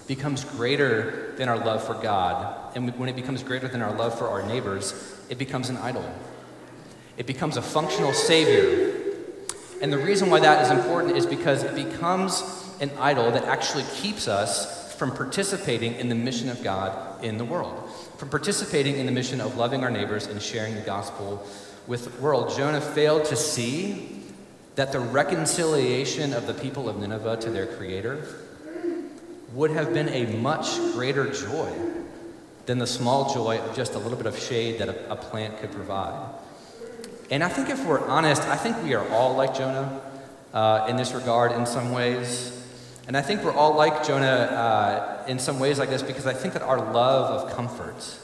becomes 0.06 0.44
greater 0.44 1.34
than 1.36 1.48
our 1.48 1.58
love 1.58 1.84
for 1.84 1.94
God, 1.94 2.76
and 2.76 2.96
when 2.98 3.08
it 3.08 3.16
becomes 3.16 3.42
greater 3.42 3.68
than 3.68 3.82
our 3.82 3.94
love 3.94 4.18
for 4.18 4.28
our 4.28 4.42
neighbors, 4.42 4.94
it 5.28 5.38
becomes 5.38 5.68
an 5.68 5.76
idol. 5.78 6.04
It 7.16 7.26
becomes 7.26 7.56
a 7.56 7.62
functional 7.62 8.12
savior. 8.12 8.94
And 9.82 9.92
the 9.92 9.98
reason 9.98 10.30
why 10.30 10.40
that 10.40 10.64
is 10.64 10.70
important 10.70 11.16
is 11.16 11.26
because 11.26 11.62
it 11.62 11.74
becomes 11.74 12.42
an 12.80 12.90
idol 12.98 13.30
that 13.32 13.44
actually 13.44 13.84
keeps 13.94 14.26
us 14.26 14.79
from 15.00 15.10
participating 15.10 15.94
in 15.94 16.10
the 16.10 16.14
mission 16.14 16.50
of 16.50 16.62
God 16.62 17.24
in 17.24 17.38
the 17.38 17.44
world, 17.44 17.88
from 18.18 18.28
participating 18.28 18.98
in 18.98 19.06
the 19.06 19.12
mission 19.12 19.40
of 19.40 19.56
loving 19.56 19.82
our 19.82 19.90
neighbors 19.90 20.26
and 20.26 20.42
sharing 20.42 20.74
the 20.74 20.82
gospel 20.82 21.42
with 21.86 22.04
the 22.04 22.22
world. 22.22 22.54
Jonah 22.54 22.82
failed 22.82 23.24
to 23.24 23.34
see 23.34 24.24
that 24.74 24.92
the 24.92 25.00
reconciliation 25.00 26.34
of 26.34 26.46
the 26.46 26.52
people 26.52 26.86
of 26.86 26.98
Nineveh 26.98 27.38
to 27.38 27.48
their 27.48 27.66
Creator 27.66 28.26
would 29.54 29.70
have 29.70 29.94
been 29.94 30.10
a 30.10 30.36
much 30.36 30.76
greater 30.92 31.32
joy 31.32 31.72
than 32.66 32.76
the 32.76 32.86
small 32.86 33.32
joy 33.32 33.58
of 33.58 33.74
just 33.74 33.94
a 33.94 33.98
little 33.98 34.18
bit 34.18 34.26
of 34.26 34.38
shade 34.38 34.80
that 34.80 34.90
a, 34.90 35.12
a 35.12 35.16
plant 35.16 35.58
could 35.60 35.72
provide. 35.72 36.28
And 37.30 37.42
I 37.42 37.48
think 37.48 37.70
if 37.70 37.82
we're 37.86 38.06
honest, 38.06 38.42
I 38.42 38.56
think 38.56 38.76
we 38.82 38.92
are 38.92 39.08
all 39.08 39.34
like 39.34 39.54
Jonah 39.54 39.98
uh, 40.52 40.88
in 40.90 40.96
this 40.96 41.14
regard 41.14 41.52
in 41.52 41.64
some 41.64 41.90
ways. 41.90 42.59
And 43.06 43.16
I 43.16 43.22
think 43.22 43.42
we're 43.42 43.52
all 43.52 43.74
like 43.74 44.06
Jonah 44.06 44.26
uh, 44.26 45.24
in 45.26 45.38
some 45.38 45.58
ways 45.58 45.78
like 45.78 45.90
this 45.90 46.02
because 46.02 46.26
I 46.26 46.34
think 46.34 46.54
that 46.54 46.62
our 46.62 46.92
love 46.92 47.42
of 47.42 47.56
comfort 47.56 48.18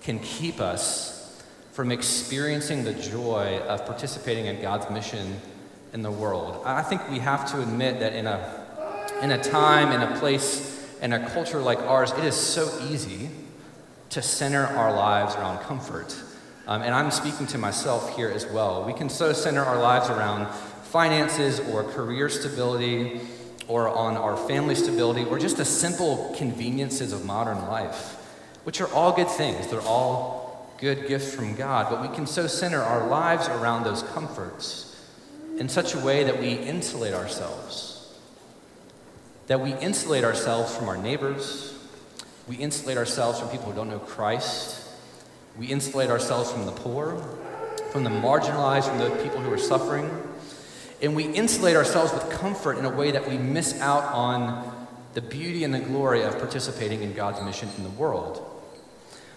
can 0.00 0.18
keep 0.18 0.60
us 0.60 1.42
from 1.72 1.92
experiencing 1.92 2.84
the 2.84 2.94
joy 2.94 3.58
of 3.68 3.86
participating 3.86 4.46
in 4.46 4.60
God's 4.60 4.90
mission 4.90 5.40
in 5.92 6.02
the 6.02 6.10
world. 6.10 6.62
I 6.64 6.82
think 6.82 7.08
we 7.10 7.18
have 7.18 7.50
to 7.52 7.62
admit 7.62 8.00
that 8.00 8.14
in 8.14 8.26
a, 8.26 8.66
in 9.22 9.30
a 9.30 9.42
time, 9.42 9.92
in 9.92 10.02
a 10.02 10.18
place, 10.18 10.88
in 11.00 11.12
a 11.12 11.30
culture 11.30 11.60
like 11.60 11.78
ours, 11.80 12.12
it 12.12 12.24
is 12.24 12.34
so 12.34 12.70
easy 12.90 13.30
to 14.10 14.22
center 14.22 14.64
our 14.64 14.92
lives 14.92 15.34
around 15.36 15.60
comfort. 15.60 16.14
Um, 16.66 16.82
and 16.82 16.94
I'm 16.94 17.10
speaking 17.10 17.46
to 17.48 17.58
myself 17.58 18.16
here 18.16 18.28
as 18.28 18.46
well. 18.46 18.84
We 18.84 18.92
can 18.92 19.08
so 19.08 19.32
center 19.32 19.64
our 19.64 19.78
lives 19.78 20.08
around 20.08 20.52
finances 20.84 21.60
or 21.60 21.84
career 21.84 22.28
stability 22.28 23.20
or 23.70 23.88
on 23.88 24.16
our 24.16 24.36
family 24.36 24.74
stability 24.74 25.24
or 25.24 25.38
just 25.38 25.56
the 25.56 25.64
simple 25.64 26.34
conveniences 26.36 27.12
of 27.12 27.24
modern 27.24 27.56
life, 27.68 28.16
which 28.64 28.80
are 28.80 28.92
all 28.92 29.12
good 29.12 29.28
things. 29.28 29.68
They're 29.68 29.80
all 29.82 30.74
good 30.78 31.06
gifts 31.06 31.32
from 31.32 31.54
God. 31.54 31.88
But 31.88 32.02
we 32.02 32.14
can 32.14 32.26
so 32.26 32.48
center 32.48 32.80
our 32.80 33.06
lives 33.06 33.46
around 33.46 33.84
those 33.84 34.02
comforts 34.02 35.00
in 35.56 35.68
such 35.68 35.94
a 35.94 36.00
way 36.00 36.24
that 36.24 36.40
we 36.40 36.54
insulate 36.54 37.14
ourselves. 37.14 38.12
That 39.46 39.60
we 39.60 39.74
insulate 39.74 40.24
ourselves 40.24 40.74
from 40.74 40.88
our 40.88 40.96
neighbors. 40.96 41.78
We 42.48 42.56
insulate 42.56 42.96
ourselves 42.96 43.38
from 43.38 43.50
people 43.50 43.66
who 43.66 43.76
don't 43.76 43.88
know 43.88 44.00
Christ. 44.00 44.88
We 45.56 45.66
insulate 45.66 46.10
ourselves 46.10 46.50
from 46.50 46.66
the 46.66 46.72
poor, 46.72 47.22
from 47.92 48.02
the 48.02 48.10
marginalized, 48.10 48.88
from 48.88 48.98
the 48.98 49.10
people 49.22 49.38
who 49.38 49.52
are 49.52 49.58
suffering. 49.58 50.10
And 51.02 51.16
we 51.16 51.24
insulate 51.24 51.76
ourselves 51.76 52.12
with 52.12 52.28
comfort 52.30 52.78
in 52.78 52.84
a 52.84 52.90
way 52.90 53.10
that 53.10 53.28
we 53.28 53.38
miss 53.38 53.80
out 53.80 54.04
on 54.12 54.86
the 55.14 55.22
beauty 55.22 55.64
and 55.64 55.74
the 55.74 55.80
glory 55.80 56.22
of 56.22 56.38
participating 56.38 57.02
in 57.02 57.14
God's 57.14 57.42
mission 57.42 57.68
in 57.76 57.84
the 57.84 57.90
world. 57.90 58.46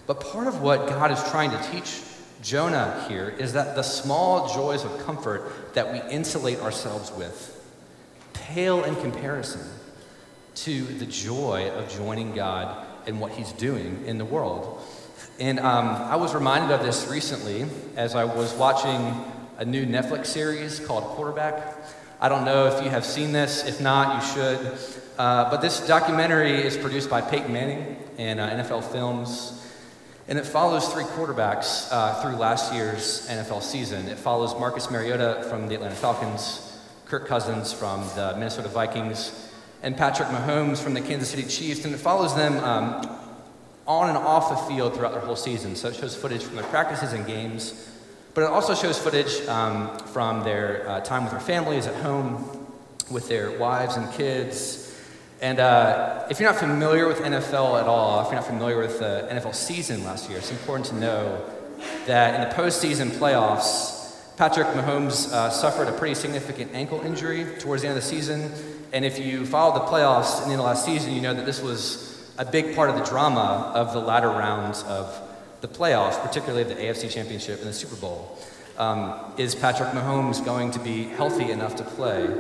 But 0.05 0.19
part 0.19 0.47
of 0.47 0.61
what 0.61 0.87
God 0.87 1.11
is 1.11 1.23
trying 1.31 1.51
to 1.51 1.71
teach 1.71 2.01
Jonah 2.41 3.05
here 3.07 3.29
is 3.29 3.53
that 3.53 3.75
the 3.75 3.83
small 3.83 4.53
joys 4.53 4.83
of 4.83 5.05
comfort 5.05 5.73
that 5.73 5.91
we 5.91 6.01
insulate 6.11 6.59
ourselves 6.59 7.11
with 7.11 7.61
pale 8.33 8.83
in 8.83 8.95
comparison 8.97 9.61
to 10.55 10.83
the 10.83 11.05
joy 11.05 11.69
of 11.71 11.89
joining 11.89 12.35
God 12.35 12.85
and 13.07 13.19
what 13.19 13.31
He's 13.31 13.51
doing 13.53 14.03
in 14.05 14.17
the 14.17 14.25
world. 14.25 14.81
And 15.39 15.59
um, 15.59 15.87
I 15.87 16.17
was 16.17 16.35
reminded 16.35 16.71
of 16.71 16.85
this 16.85 17.07
recently 17.09 17.65
as 17.95 18.13
I 18.13 18.25
was 18.25 18.53
watching 18.53 19.25
a 19.57 19.65
new 19.65 19.85
Netflix 19.85 20.27
series 20.27 20.79
called 20.79 21.03
Quarterback. 21.03 21.75
I 22.19 22.29
don't 22.29 22.45
know 22.45 22.67
if 22.67 22.83
you 22.83 22.89
have 22.89 23.05
seen 23.05 23.31
this. 23.31 23.65
If 23.65 23.81
not, 23.81 24.15
you 24.15 24.33
should. 24.33 24.77
Uh, 25.17 25.49
but 25.51 25.61
this 25.61 25.85
documentary 25.85 26.53
is 26.53 26.75
produced 26.75 27.09
by 27.09 27.21
Peyton 27.21 27.53
Manning 27.53 27.97
and 28.17 28.39
uh, 28.39 28.49
NFL 28.49 28.83
Films. 28.91 29.59
And 30.27 30.39
it 30.39 30.45
follows 30.45 30.87
three 30.87 31.03
quarterbacks 31.03 31.89
uh, 31.91 32.21
through 32.21 32.37
last 32.37 32.73
year's 32.73 33.27
NFL 33.29 33.61
season. 33.61 34.07
It 34.07 34.17
follows 34.17 34.53
Marcus 34.57 34.89
Mariota 34.89 35.45
from 35.49 35.67
the 35.67 35.75
Atlanta 35.75 35.95
Falcons, 35.95 36.79
Kirk 37.05 37.27
Cousins 37.27 37.73
from 37.73 38.01
the 38.15 38.33
Minnesota 38.37 38.69
Vikings, 38.69 39.51
and 39.81 39.97
Patrick 39.97 40.29
Mahomes 40.29 40.81
from 40.81 40.93
the 40.93 41.01
Kansas 41.01 41.29
City 41.29 41.43
Chiefs. 41.43 41.83
And 41.83 41.93
it 41.93 41.97
follows 41.97 42.35
them 42.35 42.57
um, 42.63 43.19
on 43.85 44.09
and 44.09 44.17
off 44.17 44.49
the 44.49 44.73
field 44.73 44.95
throughout 44.95 45.11
their 45.11 45.21
whole 45.21 45.35
season. 45.35 45.75
So 45.75 45.89
it 45.89 45.95
shows 45.95 46.15
footage 46.15 46.41
from 46.41 46.55
their 46.55 46.65
practices 46.65 47.11
and 47.13 47.27
games, 47.27 47.89
but 48.33 48.41
it 48.41 48.49
also 48.49 48.75
shows 48.75 48.97
footage 48.97 49.45
um, 49.47 49.97
from 50.07 50.43
their 50.43 50.87
uh, 50.89 50.99
time 51.01 51.23
with 51.23 51.31
their 51.31 51.41
families 51.41 51.87
at 51.87 51.95
home, 51.95 52.67
with 53.11 53.27
their 53.27 53.51
wives 53.57 53.95
and 53.95 54.11
kids, 54.13 54.83
and 55.43 55.59
uh, 55.59 56.25
if 56.29 56.39
you're 56.39 56.49
not 56.49 56.57
familiar 56.57 57.05
with 57.05 57.19
NFL 57.19 57.77
at 57.77 57.85
all, 57.85 58.21
if 58.21 58.27
you're 58.27 58.35
not 58.35 58.47
familiar 58.47 58.77
with 58.77 58.99
the 58.99 59.27
NFL 59.29 59.53
season 59.53 60.05
last 60.05 60.29
year, 60.29 60.37
it's 60.37 60.51
important 60.51 60.85
to 60.85 60.95
know 60.95 61.45
that 62.05 62.35
in 62.35 62.47
the 62.47 62.55
postseason 62.55 63.09
playoffs, 63.09 64.37
Patrick 64.37 64.67
Mahomes 64.67 65.29
uh, 65.33 65.49
suffered 65.49 65.89
a 65.89 65.91
pretty 65.91 66.15
significant 66.15 66.73
ankle 66.73 67.01
injury 67.01 67.45
towards 67.59 67.81
the 67.81 67.89
end 67.89 67.97
of 67.97 68.01
the 68.01 68.09
season. 68.09 68.53
And 68.93 69.03
if 69.03 69.19
you 69.19 69.45
followed 69.45 69.81
the 69.81 69.85
playoffs 69.85 70.45
in 70.45 70.55
the 70.55 70.63
last 70.63 70.85
season, 70.85 71.11
you 71.11 71.19
know 71.19 71.33
that 71.33 71.45
this 71.45 71.61
was 71.61 72.31
a 72.37 72.45
big 72.45 72.73
part 72.73 72.89
of 72.89 72.95
the 72.95 73.03
drama 73.03 73.73
of 73.75 73.91
the 73.91 73.99
latter 73.99 74.29
rounds 74.29 74.83
of 74.83 75.13
the 75.63 75.67
playoffs, 75.69 76.21
particularly 76.21 76.65
the 76.65 76.75
AFC 76.75 77.09
Championship 77.09 77.59
and 77.59 77.69
the 77.69 77.73
Super 77.73 77.95
Bowl. 77.95 78.37
Um, 78.77 79.17
is 79.37 79.55
Patrick 79.55 79.91
Mahomes 79.91 80.43
going 80.43 80.71
to 80.71 80.79
be 80.79 81.05
healthy 81.05 81.51
enough 81.51 81.77
to 81.77 81.85
play? 81.85 82.37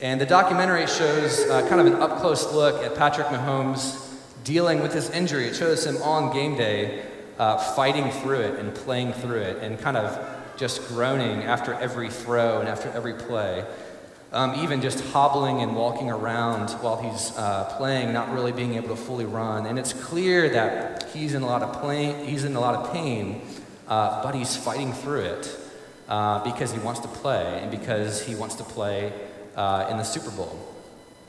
And 0.00 0.18
the 0.18 0.24
documentary 0.24 0.86
shows 0.86 1.40
uh, 1.50 1.68
kind 1.68 1.78
of 1.78 1.86
an 1.86 2.00
up 2.00 2.20
close 2.20 2.50
look 2.54 2.82
at 2.82 2.94
Patrick 2.94 3.26
Mahomes 3.26 4.14
dealing 4.44 4.80
with 4.80 4.94
this 4.94 5.10
injury. 5.10 5.44
It 5.48 5.56
shows 5.56 5.84
him 5.84 5.98
on 5.98 6.32
game 6.32 6.56
day 6.56 7.04
uh, 7.38 7.58
fighting 7.58 8.10
through 8.10 8.40
it 8.40 8.58
and 8.58 8.74
playing 8.74 9.12
through 9.12 9.40
it 9.40 9.62
and 9.62 9.78
kind 9.78 9.98
of 9.98 10.18
just 10.56 10.88
groaning 10.88 11.42
after 11.42 11.74
every 11.74 12.08
throw 12.08 12.60
and 12.60 12.68
after 12.68 12.88
every 12.92 13.12
play. 13.12 13.62
Um, 14.34 14.54
even 14.56 14.82
just 14.82 15.00
hobbling 15.12 15.62
and 15.62 15.76
walking 15.76 16.10
around 16.10 16.70
while 16.82 17.00
he's 17.00 17.32
uh, 17.38 17.72
playing, 17.78 18.12
not 18.12 18.32
really 18.34 18.52
being 18.52 18.74
able 18.74 18.88
to 18.88 18.96
fully 18.96 19.24
run. 19.24 19.64
And 19.64 19.78
it's 19.78 19.92
clear 19.92 20.48
that 20.50 21.08
he's 21.14 21.34
in 21.34 21.42
a 21.42 21.46
lot 21.46 21.62
of 21.62 21.80
pain, 21.80 22.26
he's 22.26 22.44
in 22.44 22.56
a 22.56 22.60
lot 22.60 22.74
of 22.74 22.92
pain 22.92 23.40
uh, 23.88 24.22
but 24.22 24.34
he's 24.34 24.56
fighting 24.56 24.92
through 24.92 25.20
it 25.20 25.58
uh, 26.08 26.42
because 26.44 26.72
he 26.72 26.78
wants 26.78 27.00
to 27.00 27.08
play 27.08 27.60
and 27.60 27.70
because 27.70 28.22
he 28.22 28.34
wants 28.34 28.54
to 28.56 28.64
play 28.64 29.12
uh, 29.56 29.88
in 29.90 29.96
the 29.96 30.02
Super 30.02 30.30
Bowl. 30.30 30.58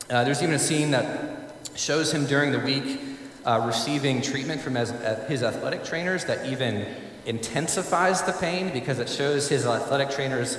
Uh, 0.10 0.24
there's 0.24 0.42
even 0.42 0.56
a 0.56 0.60
scene 0.60 0.92
that 0.92 1.54
shows 1.76 2.14
him 2.14 2.26
during 2.26 2.52
the 2.52 2.60
week 2.60 3.00
uh, 3.46 3.62
receiving 3.66 4.22
treatment 4.22 4.62
from 4.62 4.76
his, 4.76 4.92
his 5.28 5.44
athletic 5.44 5.84
trainers 5.84 6.26
that 6.26 6.46
even 6.46 6.86
intensifies 7.26 8.22
the 8.22 8.34
pain 8.34 8.72
because 8.72 9.00
it 9.00 9.10
shows 9.10 9.50
his 9.50 9.66
athletic 9.66 10.10
trainers 10.10 10.58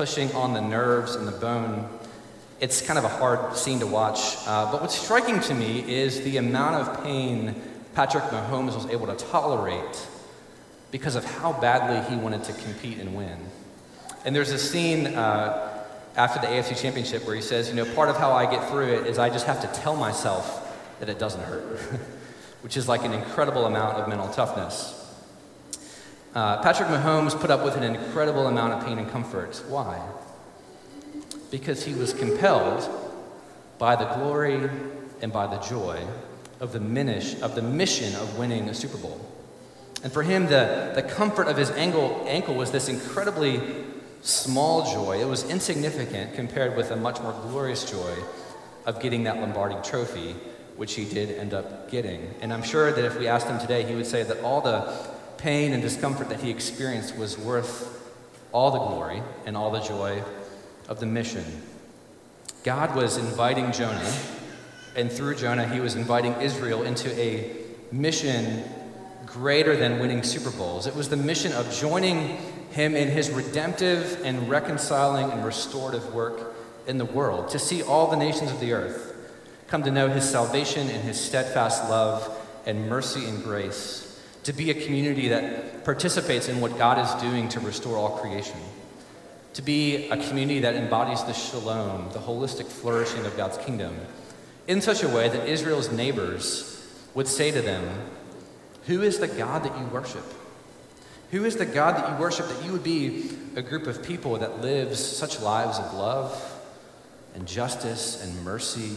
pushing 0.00 0.32
on 0.32 0.54
the 0.54 0.60
nerves 0.62 1.14
and 1.14 1.28
the 1.28 1.32
bone. 1.32 1.86
It's 2.58 2.80
kind 2.80 2.98
of 2.98 3.04
a 3.04 3.08
hard 3.10 3.54
scene 3.54 3.80
to 3.80 3.86
watch. 3.86 4.38
Uh, 4.46 4.72
but 4.72 4.80
what's 4.80 4.98
striking 4.98 5.40
to 5.40 5.52
me 5.52 5.80
is 5.86 6.22
the 6.22 6.38
amount 6.38 6.76
of 6.76 7.04
pain 7.04 7.54
Patrick 7.94 8.24
Mahomes 8.24 8.74
was 8.74 8.86
able 8.86 9.08
to 9.08 9.14
tolerate 9.26 10.08
because 10.90 11.16
of 11.16 11.24
how 11.26 11.52
badly 11.52 12.00
he 12.08 12.18
wanted 12.18 12.44
to 12.44 12.54
compete 12.54 12.98
and 12.98 13.14
win. 13.14 13.36
And 14.24 14.34
there's 14.34 14.52
a 14.52 14.58
scene 14.58 15.08
uh, 15.08 15.84
after 16.16 16.40
the 16.40 16.46
AFC 16.46 16.80
Championship 16.80 17.26
where 17.26 17.36
he 17.36 17.42
says, 17.42 17.68
you 17.68 17.74
know, 17.74 17.84
part 17.94 18.08
of 18.08 18.16
how 18.16 18.32
I 18.32 18.50
get 18.50 18.70
through 18.70 18.94
it 18.94 19.06
is 19.06 19.18
I 19.18 19.28
just 19.28 19.44
have 19.44 19.60
to 19.60 19.80
tell 19.82 19.96
myself 19.96 20.66
that 21.00 21.10
it 21.10 21.18
doesn't 21.18 21.42
hurt, 21.42 21.78
which 22.62 22.78
is 22.78 22.88
like 22.88 23.04
an 23.04 23.12
incredible 23.12 23.66
amount 23.66 23.98
of 23.98 24.08
mental 24.08 24.30
toughness. 24.30 24.99
Uh, 26.34 26.62
Patrick 26.62 26.88
Mahomes 26.88 27.38
put 27.38 27.50
up 27.50 27.64
with 27.64 27.76
an 27.76 27.82
incredible 27.82 28.46
amount 28.46 28.72
of 28.72 28.84
pain 28.84 28.98
and 28.98 29.10
comfort. 29.10 29.60
Why? 29.68 30.00
Because 31.50 31.84
he 31.84 31.94
was 31.94 32.12
compelled 32.12 32.88
by 33.78 33.96
the 33.96 34.04
glory 34.14 34.70
and 35.20 35.32
by 35.32 35.46
the 35.46 35.58
joy 35.58 36.06
of 36.60 36.72
the, 36.72 36.80
minish, 36.80 37.40
of 37.40 37.54
the 37.54 37.62
mission 37.62 38.14
of 38.16 38.38
winning 38.38 38.68
a 38.68 38.74
Super 38.74 38.98
Bowl. 38.98 39.20
And 40.04 40.12
for 40.12 40.22
him, 40.22 40.46
the, 40.46 40.92
the 40.94 41.02
comfort 41.02 41.48
of 41.48 41.56
his 41.56 41.70
ankle, 41.70 42.24
ankle 42.28 42.54
was 42.54 42.70
this 42.70 42.88
incredibly 42.88 43.60
small 44.22 44.84
joy. 44.92 45.20
It 45.20 45.26
was 45.26 45.48
insignificant 45.50 46.34
compared 46.34 46.76
with 46.76 46.90
a 46.90 46.96
much 46.96 47.20
more 47.20 47.32
glorious 47.42 47.90
joy 47.90 48.14
of 48.86 49.00
getting 49.00 49.24
that 49.24 49.40
Lombardi 49.40 49.76
trophy 49.82 50.36
which 50.76 50.94
he 50.94 51.04
did 51.04 51.30
end 51.38 51.52
up 51.52 51.90
getting. 51.90 52.32
And 52.40 52.54
I'm 52.54 52.62
sure 52.62 52.90
that 52.90 53.04
if 53.04 53.18
we 53.18 53.28
asked 53.28 53.46
him 53.46 53.58
today, 53.58 53.84
he 53.84 53.94
would 53.94 54.06
say 54.06 54.22
that 54.22 54.40
all 54.40 54.62
the 54.62 54.90
pain 55.40 55.72
and 55.72 55.82
discomfort 55.82 56.28
that 56.28 56.40
he 56.40 56.50
experienced 56.50 57.16
was 57.16 57.36
worth 57.36 57.96
all 58.52 58.70
the 58.70 58.78
glory 58.78 59.22
and 59.46 59.56
all 59.56 59.70
the 59.70 59.80
joy 59.80 60.22
of 60.88 61.00
the 61.00 61.06
mission. 61.06 61.44
God 62.62 62.94
was 62.94 63.16
inviting 63.16 63.72
Jonah, 63.72 64.12
and 64.96 65.10
through 65.10 65.36
Jonah, 65.36 65.66
he 65.66 65.80
was 65.80 65.94
inviting 65.94 66.34
Israel 66.40 66.82
into 66.82 67.10
a 67.18 67.56
mission 67.90 68.64
greater 69.24 69.76
than 69.76 69.98
winning 69.98 70.22
Super 70.22 70.50
Bowls. 70.50 70.86
It 70.86 70.94
was 70.94 71.08
the 71.08 71.16
mission 71.16 71.52
of 71.52 71.72
joining 71.72 72.36
him 72.70 72.94
in 72.94 73.08
his 73.08 73.30
redemptive 73.30 74.20
and 74.24 74.48
reconciling 74.48 75.30
and 75.30 75.44
restorative 75.44 76.14
work 76.14 76.54
in 76.86 76.98
the 76.98 77.04
world, 77.04 77.48
to 77.50 77.58
see 77.58 77.82
all 77.82 78.08
the 78.10 78.16
nations 78.16 78.50
of 78.50 78.60
the 78.60 78.72
earth 78.72 79.14
come 79.68 79.84
to 79.84 79.90
know 79.90 80.08
his 80.08 80.28
salvation 80.28 80.88
and 80.88 81.02
his 81.02 81.18
steadfast 81.18 81.88
love 81.88 82.36
and 82.66 82.88
mercy 82.88 83.24
and 83.26 83.44
grace, 83.44 84.09
to 84.44 84.52
be 84.52 84.70
a 84.70 84.74
community 84.74 85.28
that 85.28 85.84
participates 85.84 86.48
in 86.48 86.60
what 86.60 86.78
God 86.78 86.98
is 86.98 87.22
doing 87.22 87.48
to 87.50 87.60
restore 87.60 87.96
all 87.96 88.18
creation, 88.18 88.58
to 89.54 89.62
be 89.62 90.08
a 90.08 90.16
community 90.16 90.60
that 90.60 90.74
embodies 90.74 91.22
the 91.24 91.32
shalom, 91.32 92.10
the 92.12 92.18
holistic 92.18 92.66
flourishing 92.66 93.24
of 93.26 93.36
God's 93.36 93.58
kingdom, 93.58 93.96
in 94.66 94.80
such 94.80 95.02
a 95.02 95.08
way 95.08 95.28
that 95.28 95.48
Israel's 95.48 95.90
neighbors 95.90 96.86
would 97.14 97.26
say 97.26 97.50
to 97.50 97.60
them, 97.60 97.86
Who 98.86 99.02
is 99.02 99.18
the 99.18 99.28
God 99.28 99.64
that 99.64 99.78
you 99.78 99.84
worship? 99.86 100.24
Who 101.30 101.44
is 101.44 101.56
the 101.56 101.66
God 101.66 101.96
that 101.96 102.10
you 102.10 102.16
worship 102.16 102.48
that 102.48 102.64
you 102.64 102.72
would 102.72 102.82
be 102.82 103.30
a 103.54 103.62
group 103.62 103.86
of 103.86 104.02
people 104.02 104.38
that 104.38 104.60
lives 104.60 104.98
such 104.98 105.40
lives 105.40 105.78
of 105.78 105.94
love 105.94 106.60
and 107.34 107.46
justice 107.46 108.22
and 108.22 108.44
mercy 108.44 108.92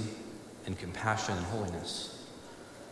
and 0.66 0.78
compassion 0.78 1.38
and 1.38 1.46
holiness? 1.48 2.23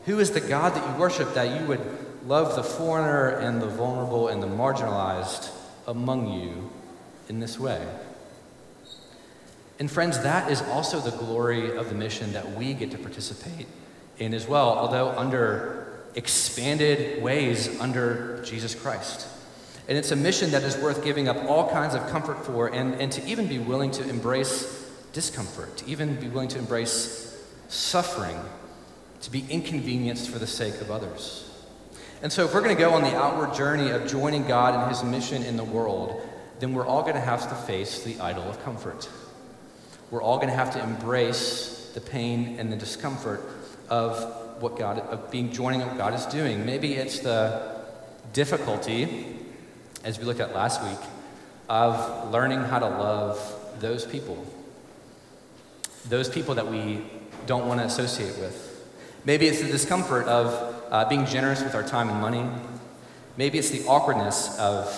Who 0.06 0.20
is 0.20 0.32
the 0.32 0.42
God 0.42 0.74
that 0.74 0.88
you 0.88 1.00
worship 1.00 1.34
that 1.36 1.60
you 1.60 1.68
would 1.68 1.82
love 2.26 2.56
the 2.56 2.64
foreigner 2.64 3.30
and 3.30 3.62
the 3.62 3.68
vulnerable 3.68 4.28
and 4.28 4.42
the 4.42 4.48
marginalized 4.48 5.52
among 5.88 6.32
you 6.34 6.70
in 7.30 7.40
this 7.40 7.60
way? 7.60 7.86
And, 9.80 9.90
friends, 9.90 10.22
that 10.22 10.52
is 10.52 10.62
also 10.62 11.00
the 11.00 11.16
glory 11.18 11.76
of 11.76 11.90
the 11.90 11.96
mission 11.96 12.34
that 12.34 12.56
we 12.56 12.74
get 12.74 12.92
to 12.92 12.98
participate 12.98 13.68
in 14.20 14.34
as 14.34 14.48
well, 14.48 14.70
although 14.70 15.10
under 15.10 15.82
expanded 16.16 17.22
ways 17.22 17.80
under 17.80 18.44
Jesus 18.44 18.76
Christ. 18.76 19.28
And 19.88 19.98
it's 19.98 20.12
a 20.12 20.16
mission 20.16 20.52
that 20.52 20.64
is 20.64 20.78
worth 20.78 21.04
giving 21.04 21.28
up 21.28 21.38
all 21.50 21.70
kinds 21.70 21.96
of 21.96 22.08
comfort 22.10 22.46
for 22.46 22.68
and, 22.68 22.94
and 22.96 23.12
to 23.14 23.26
even 23.26 23.48
be 23.48 23.58
willing 23.60 23.92
to 23.92 24.08
embrace 24.08 24.90
discomfort, 25.14 25.78
to 25.78 25.88
even 25.88 26.16
be 26.16 26.28
willing 26.28 26.50
to 26.50 26.60
embrace 26.60 27.44
suffering, 27.68 28.40
to 29.22 29.32
be 29.32 29.46
inconvenienced 29.50 30.30
for 30.30 30.40
the 30.40 30.48
sake 30.48 30.82
of 30.82 30.92
others. 30.92 31.48
And 32.22 32.32
so, 32.32 32.46
if 32.46 32.54
we're 32.54 32.62
going 32.62 32.76
to 32.76 32.82
go 32.82 32.94
on 32.94 33.02
the 33.02 33.16
outward 33.16 33.56
journey 33.56 33.90
of 33.90 34.08
joining 34.08 34.46
God 34.46 34.84
in 34.84 34.90
his 34.90 35.04
mission 35.04 35.44
in 35.44 35.58
the 35.58 35.64
world, 35.64 36.22
then 36.60 36.74
we're 36.74 36.86
all 36.86 37.02
going 37.02 37.16
to 37.16 37.22
have 37.22 37.50
to 37.50 37.56
face 37.56 38.04
the 38.04 38.20
idol 38.20 38.44
of 38.44 38.64
comfort. 38.64 39.10
We're 40.12 40.22
all 40.22 40.38
going 40.38 40.50
to 40.50 40.56
have 40.56 40.72
to 40.74 40.84
embrace 40.84 41.92
the 41.96 42.02
pain 42.02 42.60
and 42.60 42.72
the 42.72 42.76
discomfort 42.76 43.44
of 43.90 44.62
what 44.62 44.78
God, 44.78 45.00
of 45.00 45.32
being 45.32 45.52
joining 45.52 45.82
what 45.82 45.98
God 45.98 46.14
is 46.14 46.26
doing. 46.28 46.66
Maybe 46.66 46.94
it's 46.94 47.20
the 47.20 47.82
difficulty, 48.34 49.38
as 50.04 50.20
we 50.20 50.26
looked 50.26 50.40
at 50.40 50.54
last 50.54 50.84
week, 50.84 51.10
of 51.68 52.32
learning 52.32 52.60
how 52.60 52.80
to 52.80 52.88
love 52.88 53.80
those 53.80 54.06
people. 54.06 54.46
Those 56.08 56.30
people 56.30 56.56
that 56.56 56.70
we 56.70 57.02
don't 57.48 57.68
want 57.68 57.80
to 57.80 57.86
associate 57.86 58.38
with. 58.38 58.71
Maybe 59.24 59.48
it's 59.48 59.62
the 59.62 59.68
discomfort 59.68 60.26
of 60.28 60.84
uh, 60.90 61.08
being 61.08 61.26
generous 61.26 61.62
with 61.62 61.76
our 61.76 61.84
time 61.84 62.10
and 62.10 62.20
money. 62.20 62.50
Maybe 63.38 63.60
it's 63.60 63.70
the 63.70 63.86
awkwardness 63.86 64.58
of 64.58 64.90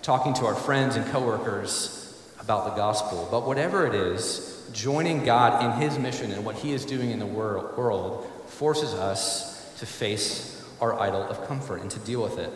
talking 0.00 0.32
to 0.34 0.46
our 0.46 0.54
friends 0.54 0.96
and 0.96 1.04
coworkers 1.06 2.00
about 2.38 2.66
the 2.66 2.76
gospel. 2.76 3.26
But 3.30 3.46
whatever 3.46 3.86
it 3.86 3.94
is, 3.94 4.68
joining 4.72 5.24
God 5.24 5.64
in 5.64 5.82
his 5.82 5.98
mission 5.98 6.30
and 6.30 6.44
what 6.44 6.56
he 6.56 6.72
is 6.72 6.84
doing 6.84 7.10
in 7.10 7.18
the 7.18 7.26
world 7.26 8.26
forces 8.46 8.94
us 8.94 9.74
to 9.80 9.86
face 9.86 10.64
our 10.80 11.00
idol 11.00 11.22
of 11.22 11.44
comfort 11.48 11.80
and 11.80 11.90
to 11.90 11.98
deal 12.00 12.22
with 12.22 12.38
it. 12.38 12.50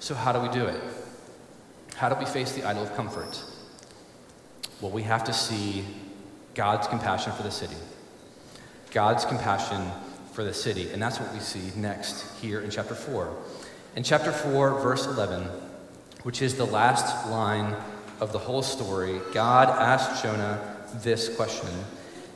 So, 0.00 0.14
how 0.14 0.32
do 0.32 0.40
we 0.40 0.48
do 0.48 0.66
it? 0.66 0.80
How 1.94 2.08
do 2.08 2.14
we 2.14 2.26
face 2.26 2.52
the 2.52 2.64
idol 2.64 2.82
of 2.82 2.94
comfort? 2.94 3.42
Well, 4.80 4.90
we 4.90 5.02
have 5.02 5.24
to 5.24 5.32
see 5.32 5.84
God's 6.54 6.86
compassion 6.86 7.32
for 7.32 7.42
the 7.42 7.50
city. 7.50 7.76
God's 8.90 9.24
compassion 9.24 9.90
for 10.32 10.44
the 10.44 10.54
city. 10.54 10.90
And 10.90 11.02
that's 11.02 11.18
what 11.20 11.32
we 11.32 11.40
see 11.40 11.72
next 11.78 12.40
here 12.40 12.60
in 12.60 12.70
chapter 12.70 12.94
4. 12.94 13.36
In 13.96 14.02
chapter 14.02 14.32
4, 14.32 14.80
verse 14.80 15.06
11, 15.06 15.44
which 16.22 16.42
is 16.42 16.56
the 16.56 16.66
last 16.66 17.28
line 17.30 17.74
of 18.20 18.32
the 18.32 18.38
whole 18.38 18.62
story, 18.62 19.20
God 19.32 19.68
asked 19.68 20.22
Jonah 20.22 20.60
this 21.02 21.34
question 21.34 21.68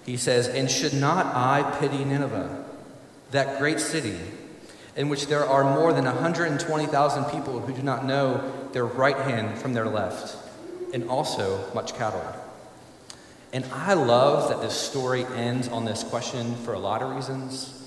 he 0.05 0.17
says, 0.17 0.49
And 0.49 0.71
should 0.71 0.95
not 0.95 1.27
I 1.27 1.77
pity 1.79 2.05
Nineveh, 2.05 2.65
that 3.31 3.59
great 3.59 3.81
city, 3.81 4.19
in 4.97 5.09
which 5.09 5.27
there 5.27 5.45
are 5.45 5.65
more 5.65 5.93
than 5.93 6.05
120,000 6.05 7.25
people 7.27 7.61
who 7.61 7.73
do 7.73 7.83
not 7.83 8.05
know 8.05 8.69
their 8.73 8.85
right 8.85 9.17
hand 9.17 9.59
from 9.59 9.75
their 9.75 9.87
left, 9.87 10.37
and 10.93 11.09
also 11.09 11.73
much 11.73 11.95
cattle? 11.95 12.25
And 13.53 13.67
I 13.71 13.93
love 13.93 14.49
that 14.49 14.63
this 14.63 14.75
story 14.75 15.27
ends 15.27 15.69
on 15.69 15.85
this 15.85 16.03
question 16.03 16.55
for 16.57 16.73
a 16.73 16.79
lot 16.79 17.03
of 17.03 17.15
reasons. 17.15 17.79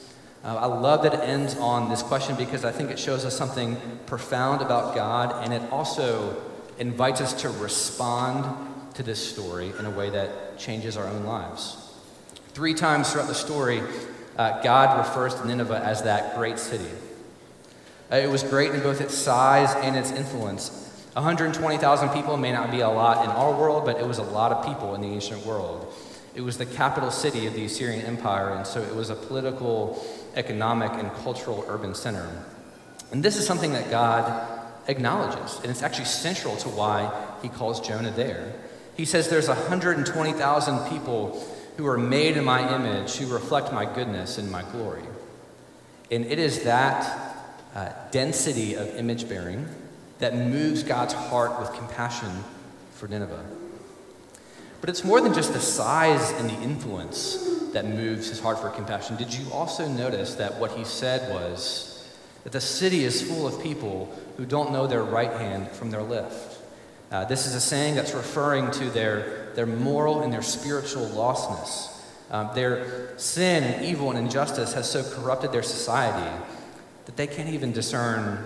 Uh, 0.43 0.55
I 0.55 0.65
love 0.67 1.01
that 1.03 1.15
it 1.15 1.21
ends 1.21 1.57
on 1.57 1.89
this 1.89 2.03
question 2.03 2.35
because 2.35 2.63
I 2.63 2.71
think 2.71 2.91
it 2.91 2.99
shows 2.99 3.25
us 3.25 3.35
something 3.35 3.77
profound 4.05 4.61
about 4.61 4.93
God, 4.93 5.43
and 5.43 5.51
it 5.51 5.71
also 5.71 6.39
invites 6.77 7.19
us 7.19 7.33
to 7.41 7.49
respond 7.49 8.45
to 8.93 9.01
this 9.01 9.27
story 9.27 9.73
in 9.79 9.85
a 9.85 9.89
way 9.89 10.11
that 10.11 10.59
changes 10.59 10.97
our 10.97 11.07
own 11.07 11.23
lives. 11.23 11.77
Three 12.49 12.75
times 12.75 13.11
throughout 13.11 13.27
the 13.27 13.33
story, 13.33 13.81
uh, 14.37 14.61
God 14.61 14.99
refers 14.99 15.33
to 15.35 15.47
Nineveh 15.47 15.81
as 15.83 16.03
that 16.03 16.35
great 16.35 16.59
city. 16.59 16.91
Uh, 18.11 18.17
it 18.17 18.29
was 18.29 18.43
great 18.43 18.71
in 18.71 18.81
both 18.81 19.01
its 19.01 19.15
size 19.15 19.73
and 19.83 19.95
its 19.95 20.11
influence. 20.11 20.84
120,000 21.15 22.09
people 22.09 22.35
may 22.35 22.51
not 22.51 22.71
be 22.71 22.81
a 22.81 22.89
lot 22.89 23.23
in 23.23 23.31
our 23.31 23.53
world, 23.53 23.85
but 23.85 23.97
it 23.97 24.05
was 24.05 24.17
a 24.17 24.23
lot 24.23 24.51
of 24.51 24.65
people 24.65 24.95
in 24.95 25.01
the 25.01 25.07
ancient 25.07 25.45
world. 25.45 25.93
It 26.35 26.41
was 26.41 26.57
the 26.57 26.65
capital 26.65 27.09
city 27.09 27.47
of 27.47 27.53
the 27.53 27.63
Assyrian 27.63 28.01
Empire, 28.01 28.49
and 28.49 28.67
so 28.67 28.81
it 28.81 28.93
was 28.93 29.09
a 29.09 29.15
political, 29.15 30.05
economic, 30.35 30.91
and 30.91 31.09
cultural 31.23 31.63
urban 31.69 31.95
center. 31.95 32.27
And 33.13 33.23
this 33.23 33.37
is 33.37 33.47
something 33.47 33.71
that 33.71 33.89
God 33.89 34.45
acknowledges, 34.89 35.57
and 35.61 35.71
it's 35.71 35.81
actually 35.81 36.03
central 36.03 36.57
to 36.57 36.67
why 36.67 37.09
he 37.41 37.47
calls 37.47 37.79
Jonah 37.79 38.11
there. 38.11 38.53
He 38.97 39.05
says 39.05 39.29
there's 39.29 39.47
120,000 39.47 40.89
people 40.89 41.47
who 41.77 41.87
are 41.87 41.97
made 41.97 42.35
in 42.35 42.43
my 42.43 42.75
image, 42.75 43.15
who 43.15 43.33
reflect 43.33 43.71
my 43.71 43.85
goodness 43.85 44.37
and 44.37 44.51
my 44.51 44.63
glory. 44.63 45.03
And 46.11 46.25
it 46.25 46.39
is 46.39 46.63
that 46.63 47.37
uh, 47.73 47.91
density 48.11 48.73
of 48.73 48.93
image 48.97 49.29
bearing 49.29 49.65
that 50.19 50.35
moves 50.35 50.83
God's 50.83 51.13
heart 51.13 51.59
with 51.59 51.73
compassion 51.73 52.31
for 52.93 53.07
Nineveh. 53.07 53.45
But 54.81 54.89
it's 54.89 55.03
more 55.03 55.19
than 55.19 55.33
just 55.33 55.53
the 55.53 55.59
size 55.59 56.31
and 56.33 56.49
the 56.49 56.61
influence 56.61 57.71
that 57.73 57.85
moves 57.85 58.29
his 58.29 58.39
heart 58.39 58.59
for 58.59 58.69
compassion. 58.69 59.17
Did 59.17 59.33
you 59.33 59.51
also 59.51 59.87
notice 59.87 60.35
that 60.35 60.59
what 60.59 60.71
he 60.71 60.85
said 60.85 61.33
was 61.33 62.07
that 62.43 62.53
the 62.53 62.61
city 62.61 63.03
is 63.03 63.21
full 63.21 63.47
of 63.47 63.61
people 63.61 64.15
who 64.37 64.45
don't 64.45 64.71
know 64.71 64.87
their 64.87 65.03
right 65.03 65.31
hand 65.31 65.69
from 65.69 65.91
their 65.91 66.03
left? 66.03 66.59
Uh, 67.11 67.25
this 67.25 67.45
is 67.45 67.55
a 67.55 67.61
saying 67.61 67.95
that's 67.95 68.13
referring 68.13 68.71
to 68.71 68.89
their 68.89 69.45
their 69.55 69.65
moral 69.65 70.21
and 70.21 70.31
their 70.31 70.41
spiritual 70.41 71.07
lostness. 71.07 71.91
Um, 72.29 72.49
their 72.53 73.17
sin 73.17 73.63
and 73.63 73.85
evil 73.85 74.09
and 74.09 74.19
injustice 74.19 74.73
has 74.73 74.89
so 74.89 75.03
corrupted 75.03 75.51
their 75.51 75.63
society 75.63 76.43
that 77.05 77.15
they 77.15 77.27
can't 77.27 77.49
even 77.49 77.71
discern 77.71 78.45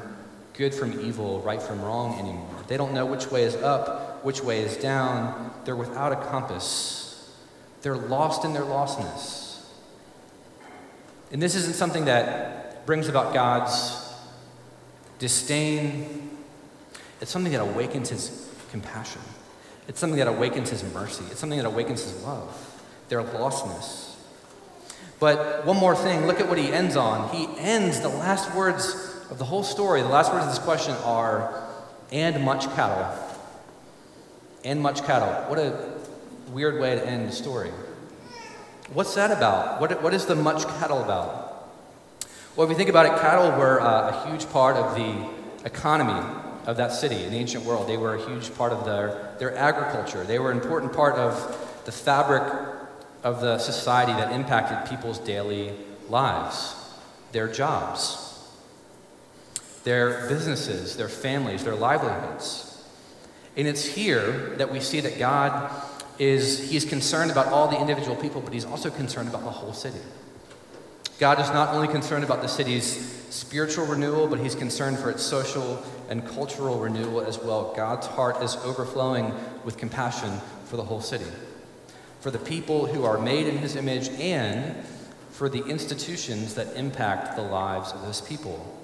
good 0.60 0.76
from 0.76 1.00
evil, 1.00 1.40
right 1.40 1.62
from 1.62 1.82
wrong 1.82 2.20
anymore. 2.20 2.64
They 2.68 2.76
don't 2.76 2.94
know 2.94 3.06
which 3.06 3.32
way 3.32 3.44
is 3.44 3.56
up, 3.56 4.26
which 4.26 4.44
way 4.44 4.60
is 4.60 4.76
down. 4.76 5.54
They're 5.64 5.74
without 5.74 6.12
a 6.12 6.18
compass. 6.18 7.34
They're 7.82 7.96
lost 7.96 8.44
in 8.44 8.52
their 8.52 8.64
lostness. 8.64 9.64
And 11.32 11.42
this 11.42 11.56
isn't 11.56 11.76
something 11.76 12.06
that 12.06 12.86
brings 12.86 13.08
about 13.08 13.34
God's 13.34 14.14
disdain, 15.18 16.30
it's 17.22 17.32
something 17.32 17.54
that 17.54 17.62
awakens 17.62 18.10
his 18.10 18.52
compassion. 18.72 19.22
It's 19.88 20.00
something 20.00 20.20
that 20.20 20.28
awakens 20.28 20.72
his 20.72 20.84
mercy. 20.94 21.24
It's 21.32 21.40
something 21.40 21.58
that 21.58 21.68
awakens 21.68 22.04
his 22.04 22.22
love, 22.24 22.82
their 23.08 23.24
lostness. 23.24 24.16
But 25.20 25.66
one 25.66 25.78
more 25.78 25.96
thing, 25.96 26.28
look 26.28 26.42
at 26.42 26.50
what 26.50 26.58
he 26.58 26.72
ends 26.72 26.98
on. 26.98 27.34
He 27.34 27.48
ends 27.58 28.02
the 28.02 28.10
last 28.10 28.54
words 28.56 29.09
of 29.30 29.38
the 29.38 29.46
whole 29.46 29.64
story, 29.64 30.02
the 30.02 30.08
last 30.08 30.32
words 30.34 30.46
of 30.46 30.52
this 30.52 30.60
question 30.60 30.96
are, 31.04 31.68
and 32.12 32.44
much 32.44 32.66
cattle. 32.76 33.08
And 34.64 34.82
much 34.82 35.04
cattle. 35.04 35.30
What 35.50 35.60
a 35.60 35.98
weird 36.52 36.82
way 36.82 36.96
to 36.96 37.06
end 37.06 37.30
the 37.30 37.32
story. 37.32 37.72
What's 38.94 39.14
that 39.16 39.32
about? 39.32 39.80
What, 39.80 40.02
what 40.02 40.14
is 40.14 40.26
the 40.26 40.36
much 40.36 40.66
cattle 40.80 41.04
about? 41.04 41.70
Well, 42.56 42.66
if 42.66 42.72
you 42.72 42.78
think 42.78 42.90
about 42.90 43.06
it, 43.06 43.22
cattle 43.22 43.52
were 43.58 43.80
uh, 43.80 44.10
a 44.10 44.30
huge 44.30 44.50
part 44.50 44.76
of 44.76 44.96
the 44.96 45.30
economy 45.64 46.20
of 46.66 46.78
that 46.78 46.92
city 46.92 47.24
in 47.24 47.32
the 47.32 47.38
ancient 47.38 47.64
world. 47.66 47.88
They 47.88 47.98
were 47.98 48.16
a 48.16 48.26
huge 48.28 48.54
part 48.56 48.74
of 48.74 48.86
their, 48.86 49.36
their 49.40 49.56
agriculture. 49.56 50.24
They 50.24 50.40
were 50.40 50.52
an 50.52 50.60
important 50.60 50.94
part 50.94 51.16
of 51.16 51.36
the 51.86 51.92
fabric 51.92 52.44
of 53.24 53.42
the 53.42 53.60
society 53.60 54.12
that 54.14 54.32
impacted 54.32 54.90
people's 54.90 55.20
daily 55.20 55.74
lives, 56.10 56.76
their 57.32 57.48
jobs, 57.48 58.29
their 59.90 60.28
businesses, 60.30 60.98
their 60.98 61.10
families, 61.10 61.64
their 61.64 61.74
livelihoods. 61.74 62.86
And 63.58 63.68
it's 63.68 63.84
here 63.84 64.54
that 64.58 64.72
we 64.72 64.82
see 64.82 65.00
that 65.00 65.18
God 65.18 65.72
is 66.20 66.70
he's 66.70 66.86
concerned 66.86 67.32
about 67.32 67.48
all 67.48 67.68
the 67.68 67.82
individual 67.82 68.16
people, 68.16 68.40
but 68.40 68.54
he's 68.54 68.66
also 68.66 68.92
concerned 68.92 69.30
about 69.30 69.44
the 69.44 69.50
whole 69.50 69.74
city. 69.74 69.98
God 71.18 71.40
is 71.40 71.50
not 71.50 71.74
only 71.74 71.88
concerned 71.88 72.24
about 72.24 72.44
the 72.44 72.48
city's 72.48 72.86
spiritual 73.32 73.88
renewal, 73.88 74.28
but 74.28 74.40
he's 74.40 74.54
concerned 74.54 75.00
for 75.00 75.10
its 75.10 75.24
social 75.24 75.84
and 76.08 76.24
cultural 76.24 76.78
renewal 76.80 77.22
as 77.22 77.40
well. 77.40 77.74
God's 77.76 78.06
heart 78.06 78.44
is 78.44 78.58
overflowing 78.58 79.34
with 79.66 79.78
compassion 79.78 80.40
for 80.66 80.78
the 80.78 80.84
whole 80.84 81.02
city, 81.02 81.32
for 82.20 82.30
the 82.30 82.38
people 82.38 82.86
who 82.86 83.06
are 83.06 83.18
made 83.18 83.48
in 83.48 83.58
his 83.58 83.76
image, 83.76 84.10
and 84.20 84.86
for 85.32 85.50
the 85.50 85.66
institutions 85.66 86.54
that 86.54 86.76
impact 86.76 87.36
the 87.36 87.42
lives 87.42 87.92
of 87.92 88.04
those 88.04 88.22
people 88.22 88.76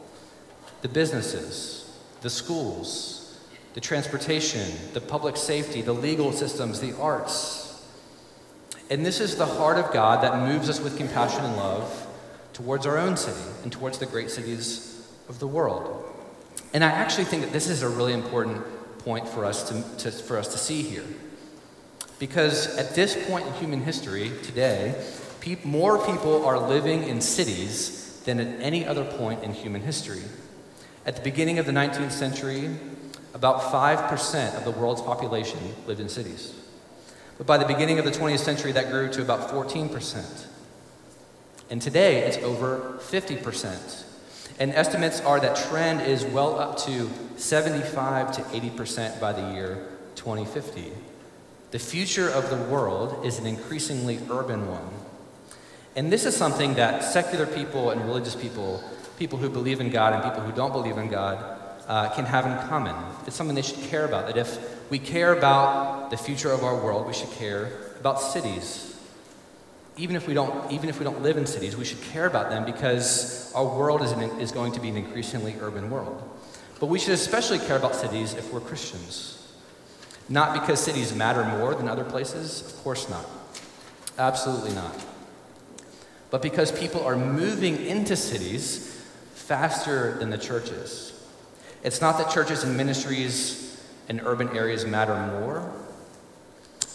the 0.81 0.87
businesses, 0.87 1.91
the 2.21 2.29
schools, 2.29 3.39
the 3.73 3.81
transportation, 3.81 4.65
the 4.93 5.01
public 5.01 5.35
safety, 5.35 5.81
the 5.81 5.93
legal 5.93 6.31
systems, 6.31 6.79
the 6.79 6.95
arts. 6.97 7.85
And 8.89 9.05
this 9.05 9.19
is 9.19 9.35
the 9.35 9.45
heart 9.45 9.77
of 9.77 9.91
God 9.91 10.23
that 10.23 10.47
moves 10.47 10.69
us 10.69 10.79
with 10.79 10.97
compassion 10.97 11.43
and 11.43 11.57
love 11.57 12.07
towards 12.53 12.85
our 12.85 12.97
own 12.97 13.17
city 13.17 13.49
and 13.63 13.71
towards 13.71 13.97
the 13.97 14.05
great 14.05 14.31
cities 14.31 15.07
of 15.27 15.39
the 15.39 15.47
world. 15.47 16.05
And 16.73 16.83
I 16.83 16.89
actually 16.89 17.25
think 17.25 17.43
that 17.43 17.51
this 17.51 17.69
is 17.69 17.81
a 17.81 17.89
really 17.89 18.13
important 18.13 18.63
point 18.99 19.27
for 19.27 19.43
us 19.43 19.69
to, 19.69 19.97
to, 19.97 20.11
for 20.11 20.37
us 20.37 20.47
to 20.49 20.57
see 20.57 20.81
here. 20.81 21.05
Because 22.17 22.77
at 22.77 22.95
this 22.95 23.27
point 23.27 23.45
in 23.45 23.53
human 23.53 23.81
history 23.81 24.31
today, 24.43 24.95
pe- 25.41 25.57
more 25.63 26.05
people 26.05 26.45
are 26.45 26.57
living 26.57 27.03
in 27.03 27.19
cities 27.19 28.21
than 28.25 28.39
at 28.39 28.61
any 28.61 28.85
other 28.85 29.03
point 29.03 29.43
in 29.43 29.53
human 29.53 29.81
history. 29.81 30.21
At 31.05 31.15
the 31.15 31.21
beginning 31.21 31.59
of 31.59 31.65
the 31.65 31.71
19th 31.71 32.11
century, 32.11 32.69
about 33.33 33.61
5% 33.61 34.57
of 34.57 34.65
the 34.65 34.71
world's 34.71 35.01
population 35.01 35.59
lived 35.85 35.99
in 35.99 36.09
cities. 36.09 36.55
But 37.37 37.45
by 37.45 37.57
the 37.57 37.65
beginning 37.65 37.99
of 37.99 38.05
the 38.05 38.11
20th 38.11 38.39
century, 38.39 38.71
that 38.71 38.89
grew 38.89 39.11
to 39.11 39.21
about 39.21 39.49
14%. 39.49 40.47
And 41.69 41.81
today, 41.81 42.19
it's 42.19 42.37
over 42.37 42.97
50%. 42.99 44.03
And 44.57 44.71
estimates 44.71 45.19
are 45.21 45.39
that 45.39 45.57
trend 45.69 46.01
is 46.01 46.23
well 46.23 46.57
up 46.57 46.77
to 46.85 47.09
75 47.35 48.31
to 48.37 48.41
80% 48.41 49.19
by 49.19 49.33
the 49.33 49.53
year 49.53 49.87
2050. 50.15 50.91
The 51.71 51.79
future 51.79 52.29
of 52.29 52.49
the 52.49 52.55
world 52.55 53.25
is 53.25 53.37
an 53.37 53.45
increasingly 53.45 54.19
urban 54.31 54.67
one. 54.69 54.87
And 55.95 56.11
this 56.11 56.25
is 56.25 56.35
something 56.35 56.75
that 56.75 57.03
secular 57.03 57.45
people 57.45 57.89
and 57.89 58.01
religious 58.05 58.35
people, 58.35 58.81
people 59.17 59.39
who 59.39 59.49
believe 59.49 59.79
in 59.79 59.89
God 59.89 60.13
and 60.13 60.23
people 60.23 60.41
who 60.41 60.51
don't 60.51 60.71
believe 60.71 60.97
in 60.97 61.09
God, 61.09 61.55
uh, 61.87 62.09
can 62.09 62.25
have 62.25 62.45
in 62.45 62.67
common. 62.67 62.95
It's 63.27 63.35
something 63.35 63.55
they 63.55 63.61
should 63.61 63.81
care 63.83 64.05
about. 64.05 64.27
That 64.27 64.37
if 64.37 64.89
we 64.89 64.99
care 64.99 65.33
about 65.33 66.09
the 66.09 66.17
future 66.17 66.51
of 66.51 66.63
our 66.63 66.75
world, 66.75 67.07
we 67.07 67.13
should 67.13 67.31
care 67.31 67.71
about 67.99 68.21
cities. 68.21 68.97
Even 69.97 70.15
if 70.15 70.27
we 70.27 70.33
don't, 70.33 70.71
even 70.71 70.89
if 70.89 70.99
we 70.99 71.05
don't 71.05 71.21
live 71.21 71.37
in 71.37 71.45
cities, 71.45 71.77
we 71.77 71.85
should 71.85 72.01
care 72.01 72.25
about 72.25 72.49
them 72.49 72.65
because 72.65 73.51
our 73.53 73.65
world 73.65 74.01
is, 74.01 74.11
an, 74.11 74.21
is 74.39 74.51
going 74.51 74.73
to 74.73 74.79
be 74.79 74.89
an 74.89 74.97
increasingly 74.97 75.55
urban 75.61 75.89
world. 75.89 76.21
But 76.79 76.87
we 76.87 76.99
should 76.99 77.13
especially 77.13 77.59
care 77.59 77.77
about 77.77 77.95
cities 77.95 78.33
if 78.33 78.51
we're 78.51 78.59
Christians. 78.59 79.31
Not 80.27 80.53
because 80.59 80.81
cities 80.81 81.15
matter 81.15 81.43
more 81.43 81.75
than 81.75 81.87
other 81.87 82.03
places, 82.03 82.61
of 82.65 82.83
course 82.83 83.09
not. 83.09 83.25
Absolutely 84.17 84.73
not. 84.73 85.05
But 86.31 86.41
because 86.41 86.71
people 86.71 87.05
are 87.05 87.15
moving 87.15 87.85
into 87.85 88.15
cities 88.17 88.94
faster 89.45 90.17
than 90.17 90.29
the 90.29 90.37
churches. 90.37 91.11
It's 91.83 92.01
not 92.01 92.17
that 92.17 92.31
churches 92.31 92.63
and 92.63 92.75
ministries 92.75 93.83
in 94.09 94.19
urban 94.21 94.49
areas 94.57 94.85
matter 94.85 95.15
more 95.39 95.71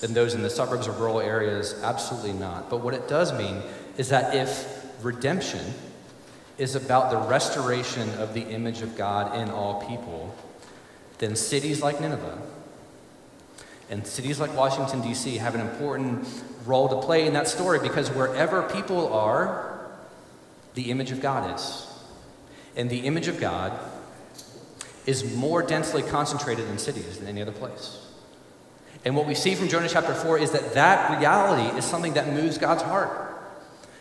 than 0.01 0.15
those 0.15 0.35
in 0.35 0.43
the 0.43 0.51
suburbs 0.51 0.89
or 0.89 0.93
rural 0.93 1.21
areas. 1.21 1.81
Absolutely 1.83 2.33
not. 2.33 2.69
But 2.69 2.81
what 2.81 2.95
it 2.95 3.09
does 3.09 3.33
mean 3.33 3.63
is 3.97 4.09
that 4.09 4.35
if 4.35 4.87
redemption 5.03 5.65
is 6.59 6.75
about 6.75 7.11
the 7.11 7.19
restoration 7.19 8.09
of 8.19 8.35
the 8.35 8.43
image 8.43 8.83
of 8.83 8.97
God 8.97 9.37
in 9.37 9.51
all 9.51 9.87
people, 9.87 10.35
then 11.19 11.37
cities 11.37 11.83
like 11.83 12.01
Nineveh 12.01 12.39
and 13.91 14.07
cities 14.07 14.39
like 14.39 14.55
Washington, 14.57 15.03
D.C. 15.03 15.39
have 15.39 15.55
an 15.55 15.61
important 15.61 16.27
role 16.65 16.89
to 16.89 17.05
play 17.05 17.27
in 17.27 17.33
that 17.33 17.49
story 17.49 17.81
because 17.81 18.09
wherever 18.11 18.63
people 18.63 19.13
are, 19.13 19.91
the 20.75 20.91
image 20.91 21.11
of 21.11 21.21
God 21.21 21.55
is. 21.55 21.90
And 22.77 22.89
the 22.89 23.01
image 23.01 23.29
of 23.29 23.41
God 23.41 23.79
is 25.07 25.35
more 25.35 25.63
densely 25.63 26.03
concentrated 26.03 26.69
in 26.69 26.79
cities 26.79 27.19
than 27.19 27.29
any 27.29 27.43
other 27.43 27.53
place. 27.53 28.07
And 29.05 29.17
what 29.17 29.27
we 29.27 29.35
see 29.35 29.55
from 29.55 29.69
Jonah 29.69 29.89
chapter 29.89 30.15
4 30.15 30.39
is 30.39 30.51
that 30.53 30.75
that 30.75 31.19
reality 31.19 31.77
is 31.77 31.85
something 31.85 32.15
that 32.15 32.33
moves 32.33 32.59
God's 32.59 32.83
heart. 32.83 33.11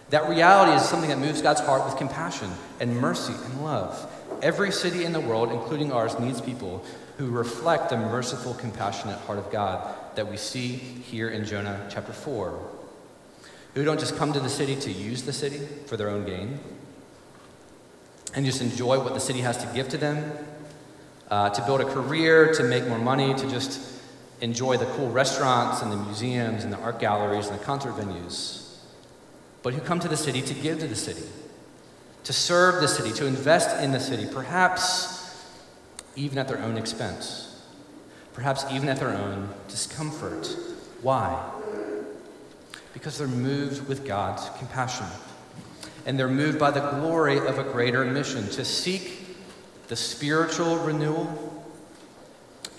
That 0.10 0.28
reality 0.28 0.74
is 0.74 0.82
something 0.84 1.10
that 1.10 1.20
moves 1.20 1.42
God's 1.42 1.62
heart 1.62 1.86
with 1.86 1.96
compassion 1.98 2.52
and 2.80 2.98
mercy 2.98 3.34
and 3.46 3.64
love. 3.64 4.12
Every 4.42 4.72
city 4.72 5.06
in 5.06 5.14
the 5.14 5.20
world, 5.20 5.52
including 5.52 5.92
ours, 5.92 6.20
needs 6.20 6.42
people 6.42 6.84
who 7.18 7.30
reflect 7.30 7.90
the 7.90 7.98
merciful, 7.98 8.54
compassionate 8.54 9.20
heart 9.20 9.40
of 9.40 9.52
God 9.52 9.96
that 10.16 10.30
we 10.30 10.38
see 10.38 10.74
here 10.74 11.30
in 11.30 11.46
Jonah 11.46 11.88
chapter 11.90 12.14
4. 12.14 12.60
Who 13.76 13.86
don't 13.86 14.00
just 14.00 14.18
come 14.18 14.34
to 14.34 14.40
the 14.40 14.50
city 14.50 14.76
to 14.76 14.92
use 14.92 15.24
the 15.24 15.34
city 15.34 15.60
for 15.86 15.96
their 15.96 16.10
own 16.10 16.26
gain 16.26 16.60
and 18.36 18.46
just 18.46 18.62
enjoy 18.62 19.00
what 19.00 19.14
the 19.14 19.20
city 19.20 19.42
has 19.42 19.58
to 19.58 19.74
give 19.74 19.90
to 19.90 19.98
them 19.98 20.32
uh, 21.30 21.50
to 21.50 21.62
build 21.66 21.82
a 21.82 21.86
career, 21.86 22.54
to 22.54 22.64
make 22.64 22.88
more 22.88 22.98
money, 22.98 23.34
to 23.34 23.50
just 23.50 24.02
enjoy 24.42 24.78
the 24.78 24.86
cool 24.86 25.10
restaurants 25.10 25.82
and 25.82 25.92
the 25.92 25.98
museums 25.98 26.64
and 26.64 26.74
the 26.74 26.78
art 26.78 27.00
galleries 27.00 27.48
and 27.48 27.60
the 27.60 27.64
concert 27.64 27.94
venues, 27.94 28.78
but 29.64 29.74
who 29.74 29.82
come 29.82 30.00
to 30.00 30.08
the 30.08 30.18
city 30.18 30.42
to 30.42 30.54
give 30.54 30.80
to 30.80 30.88
the 30.88 30.96
city, 30.96 31.28
to 32.24 32.34
serve 32.34 32.82
the 32.82 32.88
city, 32.88 33.12
to 33.12 33.26
invest 33.26 33.82
in 33.84 33.92
the 33.92 34.00
city, 34.00 34.28
perhaps 34.32 35.46
even 36.16 36.38
at 36.38 36.48
their 36.48 36.60
own 36.60 36.78
expense, 36.78 37.62
perhaps 38.34 38.66
even 38.72 38.90
at 38.90 38.98
their 38.98 39.10
own 39.10 39.50
discomfort. 39.68 40.48
Why? 41.02 41.52
Because 42.94 43.18
they're 43.18 43.28
moved 43.28 43.88
with 43.88 44.06
God's 44.06 44.50
compassion. 44.58 45.06
And 46.06 46.18
they're 46.18 46.28
moved 46.28 46.58
by 46.58 46.72
the 46.72 46.80
glory 46.80 47.38
of 47.38 47.60
a 47.60 47.64
greater 47.64 48.06
mission 48.06 48.48
to 48.50 48.66
seek 48.66 49.38
the 49.88 49.96
spiritual 49.96 50.78
renewal 50.78 51.66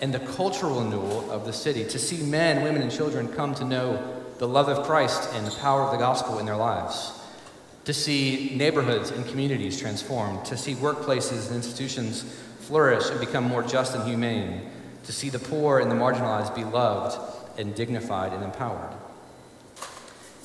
and 0.01 0.13
the 0.13 0.19
cultural 0.19 0.81
renewal 0.83 1.29
of 1.29 1.45
the 1.45 1.53
city, 1.53 1.83
to 1.83 1.99
see 1.99 2.23
men, 2.23 2.63
women, 2.63 2.81
and 2.81 2.91
children 2.91 3.27
come 3.27 3.53
to 3.53 3.63
know 3.63 4.23
the 4.39 4.47
love 4.47 4.67
of 4.67 4.85
Christ 4.85 5.29
and 5.33 5.45
the 5.45 5.51
power 5.51 5.83
of 5.83 5.91
the 5.91 5.97
gospel 5.97 6.39
in 6.39 6.47
their 6.47 6.55
lives, 6.55 7.11
to 7.85 7.93
see 7.93 8.53
neighborhoods 8.55 9.11
and 9.11 9.27
communities 9.27 9.79
transformed, 9.79 10.43
to 10.45 10.57
see 10.57 10.73
workplaces 10.73 11.47
and 11.47 11.57
institutions 11.57 12.23
flourish 12.61 13.09
and 13.11 13.19
become 13.19 13.43
more 13.43 13.61
just 13.61 13.93
and 13.93 14.03
humane, 14.07 14.71
to 15.03 15.11
see 15.11 15.29
the 15.29 15.37
poor 15.37 15.79
and 15.79 15.91
the 15.91 15.95
marginalized 15.95 16.55
be 16.55 16.63
loved 16.63 17.19
and 17.59 17.75
dignified 17.75 18.33
and 18.33 18.43
empowered. 18.43 18.93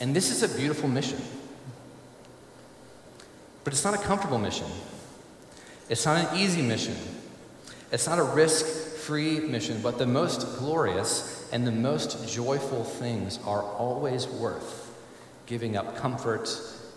And 0.01 0.15
this 0.15 0.31
is 0.31 0.43
a 0.43 0.55
beautiful 0.55 0.89
mission. 0.89 1.23
But 3.67 3.73
it's 3.73 3.85
not 3.85 3.95
a 3.95 3.99
comfortable 3.99 4.39
mission. 4.39 4.69
It's 5.89 6.07
not 6.07 6.19
an 6.19 6.39
easy 6.39 6.63
mission, 6.63 6.95
it's 7.91 8.07
not 8.07 8.21
a 8.21 8.23
risk 8.23 8.65
free 8.65 9.41
mission, 9.41 9.81
but 9.83 9.99
the 9.99 10.07
most 10.07 10.59
glorious 10.59 11.49
and 11.53 11.67
the 11.67 11.73
most 11.73 12.33
joyful 12.33 12.85
things 12.85 13.41
are 13.45 13.65
always 13.65 14.29
worth 14.29 14.95
giving 15.47 15.77
up 15.77 15.97
comfort 15.97 16.49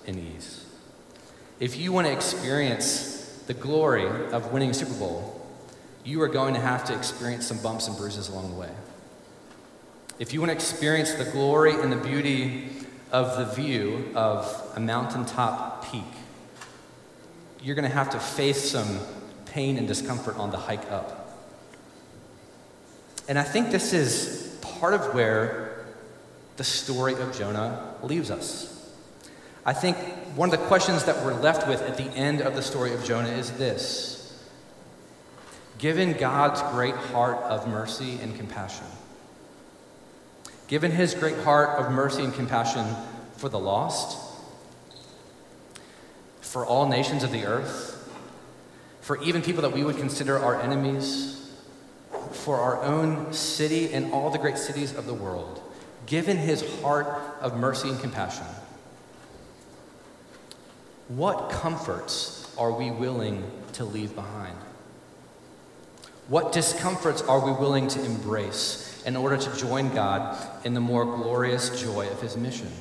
and 0.05 0.19
ease. 0.19 0.63
If 1.59 1.75
you 1.75 1.91
want 1.91 2.05
to 2.05 2.13
experience 2.13 3.41
the 3.47 3.55
glory 3.55 4.05
of 4.05 4.53
winning 4.53 4.69
a 4.69 4.73
Super 4.75 4.93
Bowl, 4.93 5.47
you 6.03 6.21
are 6.21 6.27
going 6.27 6.53
to 6.53 6.59
have 6.59 6.85
to 6.85 6.95
experience 6.95 7.47
some 7.47 7.57
bumps 7.63 7.87
and 7.87 7.97
bruises 7.97 8.29
along 8.29 8.51
the 8.51 8.59
way. 8.59 8.71
If 10.19 10.33
you 10.33 10.39
want 10.39 10.49
to 10.49 10.55
experience 10.55 11.13
the 11.13 11.25
glory 11.25 11.73
and 11.73 11.91
the 11.91 11.97
beauty 11.97 12.69
of 13.11 13.37
the 13.39 13.55
view 13.55 14.11
of 14.13 14.71
a 14.75 14.79
mountaintop 14.79 15.91
peak, 15.91 16.18
you're 17.61 17.75
going 17.75 17.89
to 17.89 17.95
have 17.95 18.11
to 18.11 18.19
face 18.19 18.71
some 18.71 18.99
pain 19.45 19.77
and 19.77 19.87
discomfort 19.87 20.37
on 20.37 20.51
the 20.51 20.57
hike 20.57 20.89
up. 20.91 21.37
And 23.27 23.37
I 23.37 23.43
think 23.43 23.71
this 23.71 23.93
is 23.93 24.57
part 24.61 24.93
of 24.93 25.13
where 25.13 25.85
the 26.57 26.63
story 26.63 27.13
of 27.13 27.37
Jonah 27.37 27.95
leaves 28.03 28.31
us. 28.31 28.75
I 29.65 29.73
think 29.73 29.97
one 30.35 30.51
of 30.51 30.59
the 30.59 30.65
questions 30.65 31.03
that 31.05 31.23
we're 31.23 31.33
left 31.33 31.67
with 31.67 31.81
at 31.81 31.97
the 31.97 32.05
end 32.05 32.41
of 32.41 32.55
the 32.55 32.61
story 32.61 32.93
of 32.93 33.03
Jonah 33.03 33.29
is 33.29 33.51
this 33.51 34.17
Given 35.77 36.13
God's 36.13 36.61
great 36.73 36.95
heart 36.95 37.37
of 37.43 37.67
mercy 37.67 38.19
and 38.21 38.35
compassion, 38.35 38.87
given 40.67 40.91
his 40.91 41.13
great 41.13 41.37
heart 41.39 41.79
of 41.79 41.91
mercy 41.91 42.23
and 42.23 42.33
compassion 42.33 42.85
for 43.37 43.47
the 43.47 43.59
lost, 43.59 44.28
for 46.49 46.65
all 46.65 46.87
nations 46.87 47.23
of 47.23 47.31
the 47.31 47.45
earth, 47.45 48.11
for 49.01 49.21
even 49.21 49.39
people 49.39 49.61
that 49.61 49.71
we 49.71 49.83
would 49.83 49.97
consider 49.97 50.39
our 50.39 50.59
enemies, 50.59 51.47
for 52.31 52.57
our 52.57 52.81
own 52.81 53.31
city 53.31 53.93
and 53.93 54.11
all 54.11 54.31
the 54.31 54.39
great 54.39 54.57
cities 54.57 54.95
of 54.95 55.05
the 55.05 55.13
world, 55.13 55.61
given 56.07 56.37
his 56.37 56.63
heart 56.81 57.05
of 57.39 57.55
mercy 57.55 57.89
and 57.89 57.99
compassion, 57.99 58.47
what 61.07 61.51
comforts 61.51 62.51
are 62.57 62.71
we 62.71 62.89
willing 62.89 63.43
to 63.73 63.85
leave 63.85 64.15
behind? 64.15 64.57
What 66.29 66.51
discomforts 66.51 67.21
are 67.21 67.45
we 67.45 67.51
willing 67.51 67.87
to 67.89 68.03
embrace 68.03 69.03
in 69.05 69.15
order 69.15 69.37
to 69.37 69.55
join 69.55 69.93
God 69.93 70.35
in 70.65 70.73
the 70.73 70.79
more 70.79 71.05
glorious 71.05 71.79
joy 71.79 72.07
of 72.09 72.19
his 72.23 72.35
mission? 72.35 72.71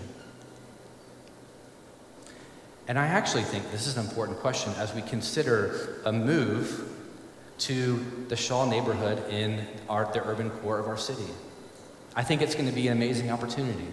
And 2.88 2.98
I 2.98 3.06
actually 3.06 3.42
think 3.42 3.70
this 3.70 3.86
is 3.86 3.98
an 3.98 4.04
important 4.04 4.38
question 4.38 4.72
as 4.78 4.94
we 4.94 5.02
consider 5.02 6.00
a 6.06 6.12
move 6.12 6.88
to 7.58 8.04
the 8.28 8.36
Shaw 8.36 8.64
neighborhood 8.64 9.22
in 9.30 9.66
our, 9.90 10.10
the 10.12 10.26
urban 10.26 10.48
core 10.48 10.78
of 10.78 10.88
our 10.88 10.96
city. 10.96 11.30
I 12.16 12.22
think 12.22 12.40
it's 12.40 12.54
going 12.54 12.66
to 12.66 12.74
be 12.74 12.88
an 12.88 12.96
amazing 12.96 13.30
opportunity. 13.30 13.86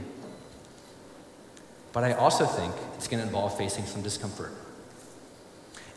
But 1.92 2.06
I 2.06 2.14
also 2.14 2.46
think 2.46 2.74
it's 2.96 3.08
going 3.08 3.20
to 3.20 3.26
involve 3.26 3.58
facing 3.58 3.86
some 3.86 4.02
discomfort. 4.02 4.54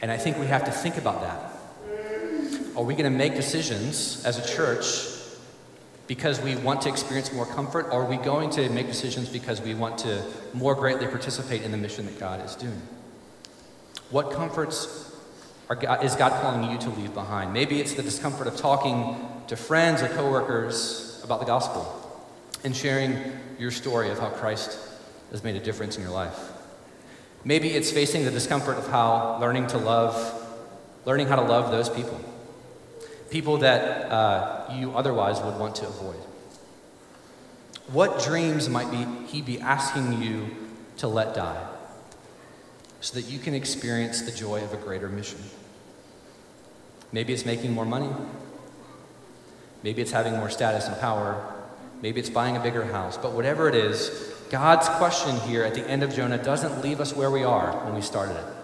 And 0.02 0.10
I 0.10 0.16
think 0.16 0.38
we 0.38 0.46
have 0.46 0.64
to 0.64 0.72
think 0.72 0.96
about 0.96 1.20
that. 1.22 1.52
Are 2.76 2.82
we 2.82 2.94
going 2.94 3.10
to 3.10 3.16
make 3.16 3.34
decisions 3.34 4.24
as 4.24 4.38
a 4.38 4.54
church 4.54 5.17
because 6.08 6.40
we 6.40 6.56
want 6.56 6.80
to 6.82 6.88
experience 6.88 7.32
more 7.32 7.46
comfort, 7.46 7.86
or 7.92 8.02
are 8.02 8.06
we 8.06 8.16
going 8.16 8.48
to 8.50 8.68
make 8.70 8.86
decisions 8.86 9.28
because 9.28 9.60
we 9.60 9.74
want 9.74 9.98
to 9.98 10.24
more 10.54 10.74
greatly 10.74 11.06
participate 11.06 11.62
in 11.62 11.70
the 11.70 11.76
mission 11.76 12.06
that 12.06 12.18
God 12.18 12.44
is 12.44 12.56
doing? 12.56 12.82
What 14.10 14.32
comforts 14.32 15.04
God, 15.68 16.02
is 16.02 16.16
God 16.16 16.32
calling 16.40 16.70
you 16.70 16.78
to 16.78 16.90
leave 16.90 17.12
behind? 17.12 17.52
Maybe 17.52 17.78
it's 17.78 17.92
the 17.92 18.02
discomfort 18.02 18.46
of 18.46 18.56
talking 18.56 19.28
to 19.48 19.56
friends 19.56 20.00
or 20.00 20.08
coworkers 20.08 21.20
about 21.22 21.40
the 21.40 21.46
gospel 21.46 21.94
and 22.64 22.74
sharing 22.74 23.32
your 23.58 23.70
story 23.70 24.08
of 24.08 24.18
how 24.18 24.30
Christ 24.30 24.78
has 25.30 25.44
made 25.44 25.56
a 25.56 25.60
difference 25.60 25.98
in 25.98 26.02
your 26.02 26.10
life. 26.10 26.38
Maybe 27.44 27.68
it's 27.68 27.90
facing 27.90 28.24
the 28.24 28.30
discomfort 28.30 28.78
of 28.78 28.88
how 28.88 29.38
learning 29.40 29.66
to 29.68 29.78
love, 29.78 30.16
learning 31.04 31.26
how 31.26 31.36
to 31.36 31.42
love 31.42 31.70
those 31.70 31.90
people 31.90 32.18
people 33.30 33.58
that 33.58 34.10
uh, 34.10 34.74
you 34.74 34.92
otherwise 34.96 35.40
would 35.40 35.58
want 35.58 35.76
to 35.76 35.86
avoid? 35.86 36.16
What 37.92 38.22
dreams 38.22 38.68
might 38.68 38.90
be 38.90 39.06
he 39.26 39.40
be 39.40 39.60
asking 39.60 40.22
you 40.22 40.48
to 40.98 41.08
let 41.08 41.34
die 41.34 41.66
so 43.00 43.18
that 43.18 43.30
you 43.30 43.38
can 43.38 43.54
experience 43.54 44.22
the 44.22 44.32
joy 44.32 44.62
of 44.62 44.72
a 44.72 44.76
greater 44.76 45.08
mission? 45.08 45.40
Maybe 47.12 47.32
it's 47.32 47.46
making 47.46 47.72
more 47.72 47.86
money. 47.86 48.10
Maybe 49.82 50.02
it's 50.02 50.10
having 50.10 50.34
more 50.34 50.50
status 50.50 50.86
and 50.86 50.98
power. 50.98 51.54
Maybe 52.02 52.20
it's 52.20 52.30
buying 52.30 52.56
a 52.56 52.60
bigger 52.60 52.84
house. 52.84 53.16
But 53.16 53.32
whatever 53.32 53.68
it 53.68 53.74
is, 53.74 54.10
God's 54.50 54.88
question 54.88 55.36
here 55.48 55.64
at 55.64 55.74
the 55.74 55.88
end 55.88 56.02
of 56.02 56.12
Jonah 56.14 56.42
doesn't 56.42 56.82
leave 56.82 57.00
us 57.00 57.14
where 57.14 57.30
we 57.30 57.44
are 57.44 57.72
when 57.84 57.94
we 57.94 58.02
started 58.02 58.36
it. 58.36 58.57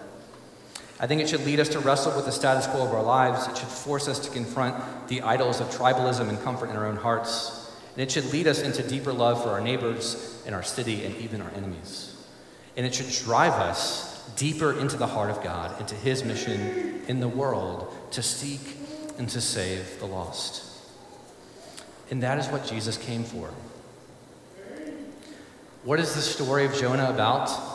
I 1.05 1.07
think 1.07 1.21
it 1.21 1.29
should 1.29 1.45
lead 1.45 1.59
us 1.59 1.69
to 1.69 1.79
wrestle 1.79 2.15
with 2.15 2.25
the 2.25 2.31
status 2.31 2.65
quo 2.65 2.83
of 2.83 2.91
our 2.91 3.03
lives. 3.03 3.47
It 3.47 3.55
should 3.55 3.67
force 3.67 4.07
us 4.07 4.17
to 4.17 4.31
confront 4.31 5.07
the 5.07 5.21
idols 5.21 5.61
of 5.61 5.67
tribalism 5.67 6.29
and 6.29 6.41
comfort 6.41 6.71
in 6.71 6.75
our 6.75 6.87
own 6.87 6.95
hearts. 6.95 7.71
And 7.93 8.01
it 8.01 8.09
should 8.09 8.25
lead 8.33 8.47
us 8.47 8.63
into 8.63 8.81
deeper 8.81 9.13
love 9.13 9.43
for 9.43 9.49
our 9.49 9.61
neighbors 9.61 10.41
and 10.47 10.55
our 10.55 10.63
city 10.63 11.05
and 11.05 11.15
even 11.17 11.41
our 11.41 11.51
enemies. 11.51 12.17
And 12.75 12.87
it 12.87 12.95
should 12.95 13.09
drive 13.23 13.53
us 13.53 14.27
deeper 14.35 14.73
into 14.79 14.97
the 14.97 15.05
heart 15.05 15.29
of 15.29 15.43
God, 15.43 15.79
into 15.79 15.93
His 15.93 16.23
mission 16.23 17.03
in 17.07 17.19
the 17.19 17.29
world 17.29 17.93
to 18.09 18.23
seek 18.23 18.75
and 19.19 19.29
to 19.29 19.41
save 19.41 19.99
the 19.99 20.07
lost. 20.07 20.63
And 22.09 22.23
that 22.23 22.39
is 22.39 22.47
what 22.47 22.65
Jesus 22.65 22.97
came 22.97 23.25
for. 23.25 23.51
What 25.83 25.99
is 25.99 26.15
the 26.15 26.21
story 26.21 26.65
of 26.65 26.73
Jonah 26.73 27.11
about? 27.11 27.74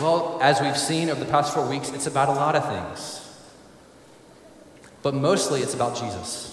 Well, 0.00 0.38
as 0.40 0.60
we've 0.60 0.76
seen 0.76 1.10
over 1.10 1.20
the 1.20 1.30
past 1.30 1.54
four 1.54 1.68
weeks, 1.68 1.90
it's 1.90 2.06
about 2.06 2.28
a 2.28 2.32
lot 2.32 2.56
of 2.56 2.66
things. 2.66 3.18
But 5.02 5.14
mostly 5.14 5.60
it's 5.60 5.74
about 5.74 5.96
Jesus. 5.96 6.48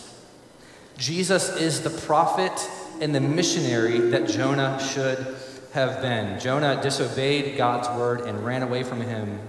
Jesus 0.97 1.55
is 1.55 1.81
the 1.81 1.89
prophet 1.89 2.51
and 2.99 3.15
the 3.15 3.21
missionary 3.21 3.99
that 4.09 4.27
Jonah 4.27 4.79
should 4.81 5.37
have 5.73 6.01
been. 6.01 6.39
Jonah 6.39 6.81
disobeyed 6.81 7.57
God's 7.57 7.87
word 7.97 8.21
and 8.21 8.43
ran 8.45 8.63
away 8.63 8.83
from 8.83 9.01
him, 9.01 9.39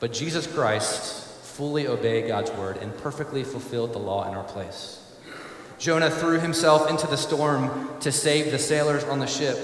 but 0.00 0.12
Jesus 0.12 0.46
Christ 0.46 1.26
fully 1.42 1.86
obeyed 1.86 2.28
God's 2.28 2.50
word 2.50 2.76
and 2.78 2.96
perfectly 2.98 3.42
fulfilled 3.42 3.94
the 3.94 3.98
law 3.98 4.28
in 4.28 4.36
our 4.36 4.44
place. 4.44 5.02
Jonah 5.78 6.10
threw 6.10 6.38
himself 6.40 6.90
into 6.90 7.06
the 7.06 7.16
storm 7.16 7.88
to 8.00 8.10
save 8.10 8.50
the 8.50 8.58
sailors 8.58 9.04
on 9.04 9.20
the 9.20 9.26
ship. 9.26 9.56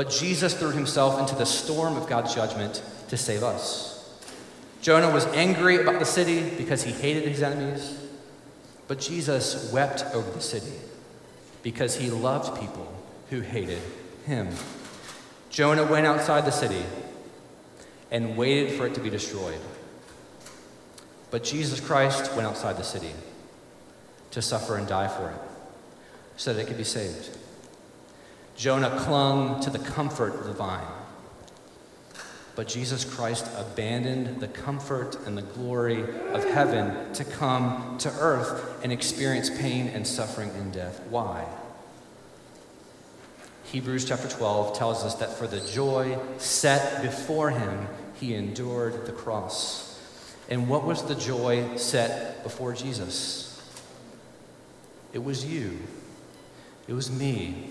But 0.00 0.08
Jesus 0.08 0.54
threw 0.54 0.70
himself 0.70 1.20
into 1.20 1.34
the 1.34 1.44
storm 1.44 1.98
of 1.98 2.08
God's 2.08 2.34
judgment 2.34 2.82
to 3.08 3.18
save 3.18 3.42
us. 3.42 4.18
Jonah 4.80 5.10
was 5.10 5.26
angry 5.26 5.76
about 5.76 5.98
the 5.98 6.06
city 6.06 6.48
because 6.56 6.82
he 6.82 6.90
hated 6.90 7.28
his 7.28 7.42
enemies, 7.42 8.02
but 8.88 8.98
Jesus 8.98 9.70
wept 9.74 10.06
over 10.14 10.30
the 10.30 10.40
city 10.40 10.72
because 11.62 11.96
he 11.96 12.08
loved 12.08 12.58
people 12.58 12.90
who 13.28 13.42
hated 13.42 13.82
him. 14.24 14.48
Jonah 15.50 15.84
went 15.84 16.06
outside 16.06 16.46
the 16.46 16.50
city 16.50 16.82
and 18.10 18.38
waited 18.38 18.78
for 18.78 18.86
it 18.86 18.94
to 18.94 19.00
be 19.00 19.10
destroyed. 19.10 19.60
But 21.30 21.44
Jesus 21.44 21.78
Christ 21.78 22.34
went 22.34 22.48
outside 22.48 22.78
the 22.78 22.84
city 22.84 23.12
to 24.30 24.40
suffer 24.40 24.78
and 24.78 24.88
die 24.88 25.08
for 25.08 25.28
it 25.28 25.40
so 26.38 26.54
that 26.54 26.62
it 26.62 26.68
could 26.68 26.78
be 26.78 26.84
saved. 26.84 27.36
Jonah 28.60 28.90
clung 29.00 29.58
to 29.62 29.70
the 29.70 29.78
comfort 29.78 30.34
of 30.34 30.44
the 30.44 30.52
vine. 30.52 30.86
But 32.54 32.68
Jesus 32.68 33.06
Christ 33.06 33.46
abandoned 33.56 34.38
the 34.38 34.48
comfort 34.48 35.16
and 35.24 35.34
the 35.34 35.40
glory 35.40 36.02
of 36.02 36.44
heaven 36.44 37.10
to 37.14 37.24
come 37.24 37.96
to 38.00 38.10
earth 38.18 38.84
and 38.84 38.92
experience 38.92 39.48
pain 39.48 39.88
and 39.88 40.06
suffering 40.06 40.50
and 40.50 40.74
death. 40.74 41.00
Why? 41.08 41.46
Hebrews 43.64 44.04
chapter 44.04 44.28
12 44.28 44.76
tells 44.76 45.04
us 45.04 45.14
that 45.14 45.32
for 45.32 45.46
the 45.46 45.60
joy 45.60 46.18
set 46.36 47.00
before 47.00 47.48
him, 47.48 47.88
he 48.20 48.34
endured 48.34 49.06
the 49.06 49.12
cross. 49.12 49.98
And 50.50 50.68
what 50.68 50.84
was 50.84 51.02
the 51.04 51.14
joy 51.14 51.78
set 51.78 52.42
before 52.42 52.74
Jesus? 52.74 53.58
It 55.14 55.24
was 55.24 55.46
you, 55.46 55.78
it 56.86 56.92
was 56.92 57.10
me, 57.10 57.70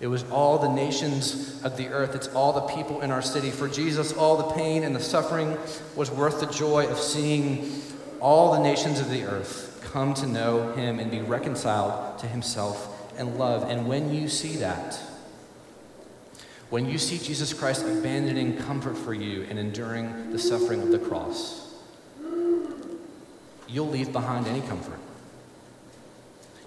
it 0.00 0.08
was 0.08 0.24
all 0.30 0.58
the 0.58 0.68
nations 0.68 1.62
of 1.64 1.76
the 1.76 1.88
earth. 1.88 2.14
It's 2.14 2.28
all 2.28 2.52
the 2.52 2.74
people 2.74 3.00
in 3.00 3.10
our 3.10 3.22
city. 3.22 3.50
For 3.50 3.66
Jesus, 3.66 4.12
all 4.12 4.36
the 4.36 4.54
pain 4.54 4.84
and 4.84 4.94
the 4.94 5.00
suffering 5.00 5.56
was 5.94 6.10
worth 6.10 6.40
the 6.40 6.46
joy 6.46 6.86
of 6.86 6.98
seeing 6.98 7.82
all 8.20 8.52
the 8.52 8.60
nations 8.60 9.00
of 9.00 9.10
the 9.10 9.24
earth 9.24 9.80
come 9.92 10.12
to 10.14 10.26
know 10.26 10.72
him 10.72 10.98
and 10.98 11.10
be 11.10 11.20
reconciled 11.20 12.18
to 12.18 12.26
himself 12.26 12.92
and 13.18 13.38
love. 13.38 13.70
And 13.70 13.88
when 13.88 14.12
you 14.12 14.28
see 14.28 14.56
that, 14.56 15.00
when 16.68 16.86
you 16.86 16.98
see 16.98 17.16
Jesus 17.16 17.54
Christ 17.54 17.82
abandoning 17.82 18.58
comfort 18.58 18.98
for 18.98 19.14
you 19.14 19.46
and 19.48 19.58
enduring 19.58 20.32
the 20.32 20.38
suffering 20.38 20.82
of 20.82 20.90
the 20.90 20.98
cross, 20.98 21.74
you'll 23.68 23.88
leave 23.88 24.12
behind 24.12 24.46
any 24.46 24.60
comfort. 24.60 24.98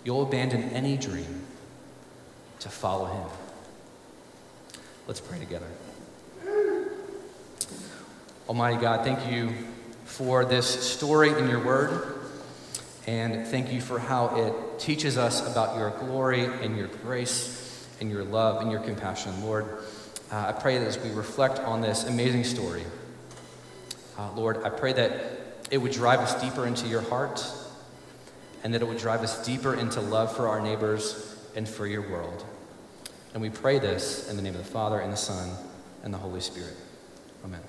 You'll 0.03 0.23
abandon 0.23 0.63
any 0.69 0.97
dream 0.97 1.43
to 2.59 2.69
follow 2.69 3.05
him. 3.05 3.27
Let's 5.07 5.19
pray 5.19 5.39
together. 5.39 5.67
Almighty 8.47 8.81
God, 8.81 9.03
thank 9.03 9.31
you 9.31 9.53
for 10.05 10.43
this 10.43 10.67
story 10.67 11.29
in 11.29 11.49
your 11.49 11.63
word. 11.63 12.15
And 13.07 13.47
thank 13.47 13.71
you 13.71 13.81
for 13.81 13.97
how 13.97 14.35
it 14.35 14.79
teaches 14.79 15.17
us 15.17 15.49
about 15.49 15.77
your 15.77 15.91
glory 15.91 16.45
and 16.45 16.77
your 16.77 16.87
grace 16.87 17.87
and 18.01 18.11
your 18.11 18.23
love 18.23 18.61
and 18.61 18.71
your 18.71 18.81
compassion. 18.81 19.43
Lord, 19.43 19.65
uh, 20.31 20.47
I 20.47 20.51
pray 20.51 20.77
that 20.77 20.85
as 20.87 20.99
we 20.99 21.09
reflect 21.11 21.59
on 21.59 21.81
this 21.81 22.03
amazing 22.03 22.43
story, 22.43 22.83
uh, 24.17 24.31
Lord, 24.33 24.63
I 24.63 24.69
pray 24.69 24.93
that 24.93 25.11
it 25.71 25.77
would 25.77 25.91
drive 25.91 26.19
us 26.19 26.39
deeper 26.41 26.67
into 26.67 26.87
your 26.87 27.01
heart 27.01 27.43
and 28.63 28.73
that 28.73 28.81
it 28.81 28.87
would 28.87 28.97
drive 28.99 29.21
us 29.21 29.43
deeper 29.45 29.73
into 29.73 30.01
love 30.01 30.35
for 30.35 30.47
our 30.47 30.59
neighbors 30.59 31.28
and 31.55 31.67
for 31.67 31.87
your 31.87 32.01
world. 32.09 32.45
And 33.33 33.41
we 33.41 33.49
pray 33.49 33.79
this 33.79 34.29
in 34.29 34.35
the 34.35 34.41
name 34.41 34.55
of 34.55 34.63
the 34.63 34.71
Father, 34.71 34.99
and 34.99 35.11
the 35.13 35.17
Son, 35.17 35.49
and 36.03 36.13
the 36.13 36.17
Holy 36.17 36.41
Spirit. 36.41 36.75
Amen. 37.43 37.61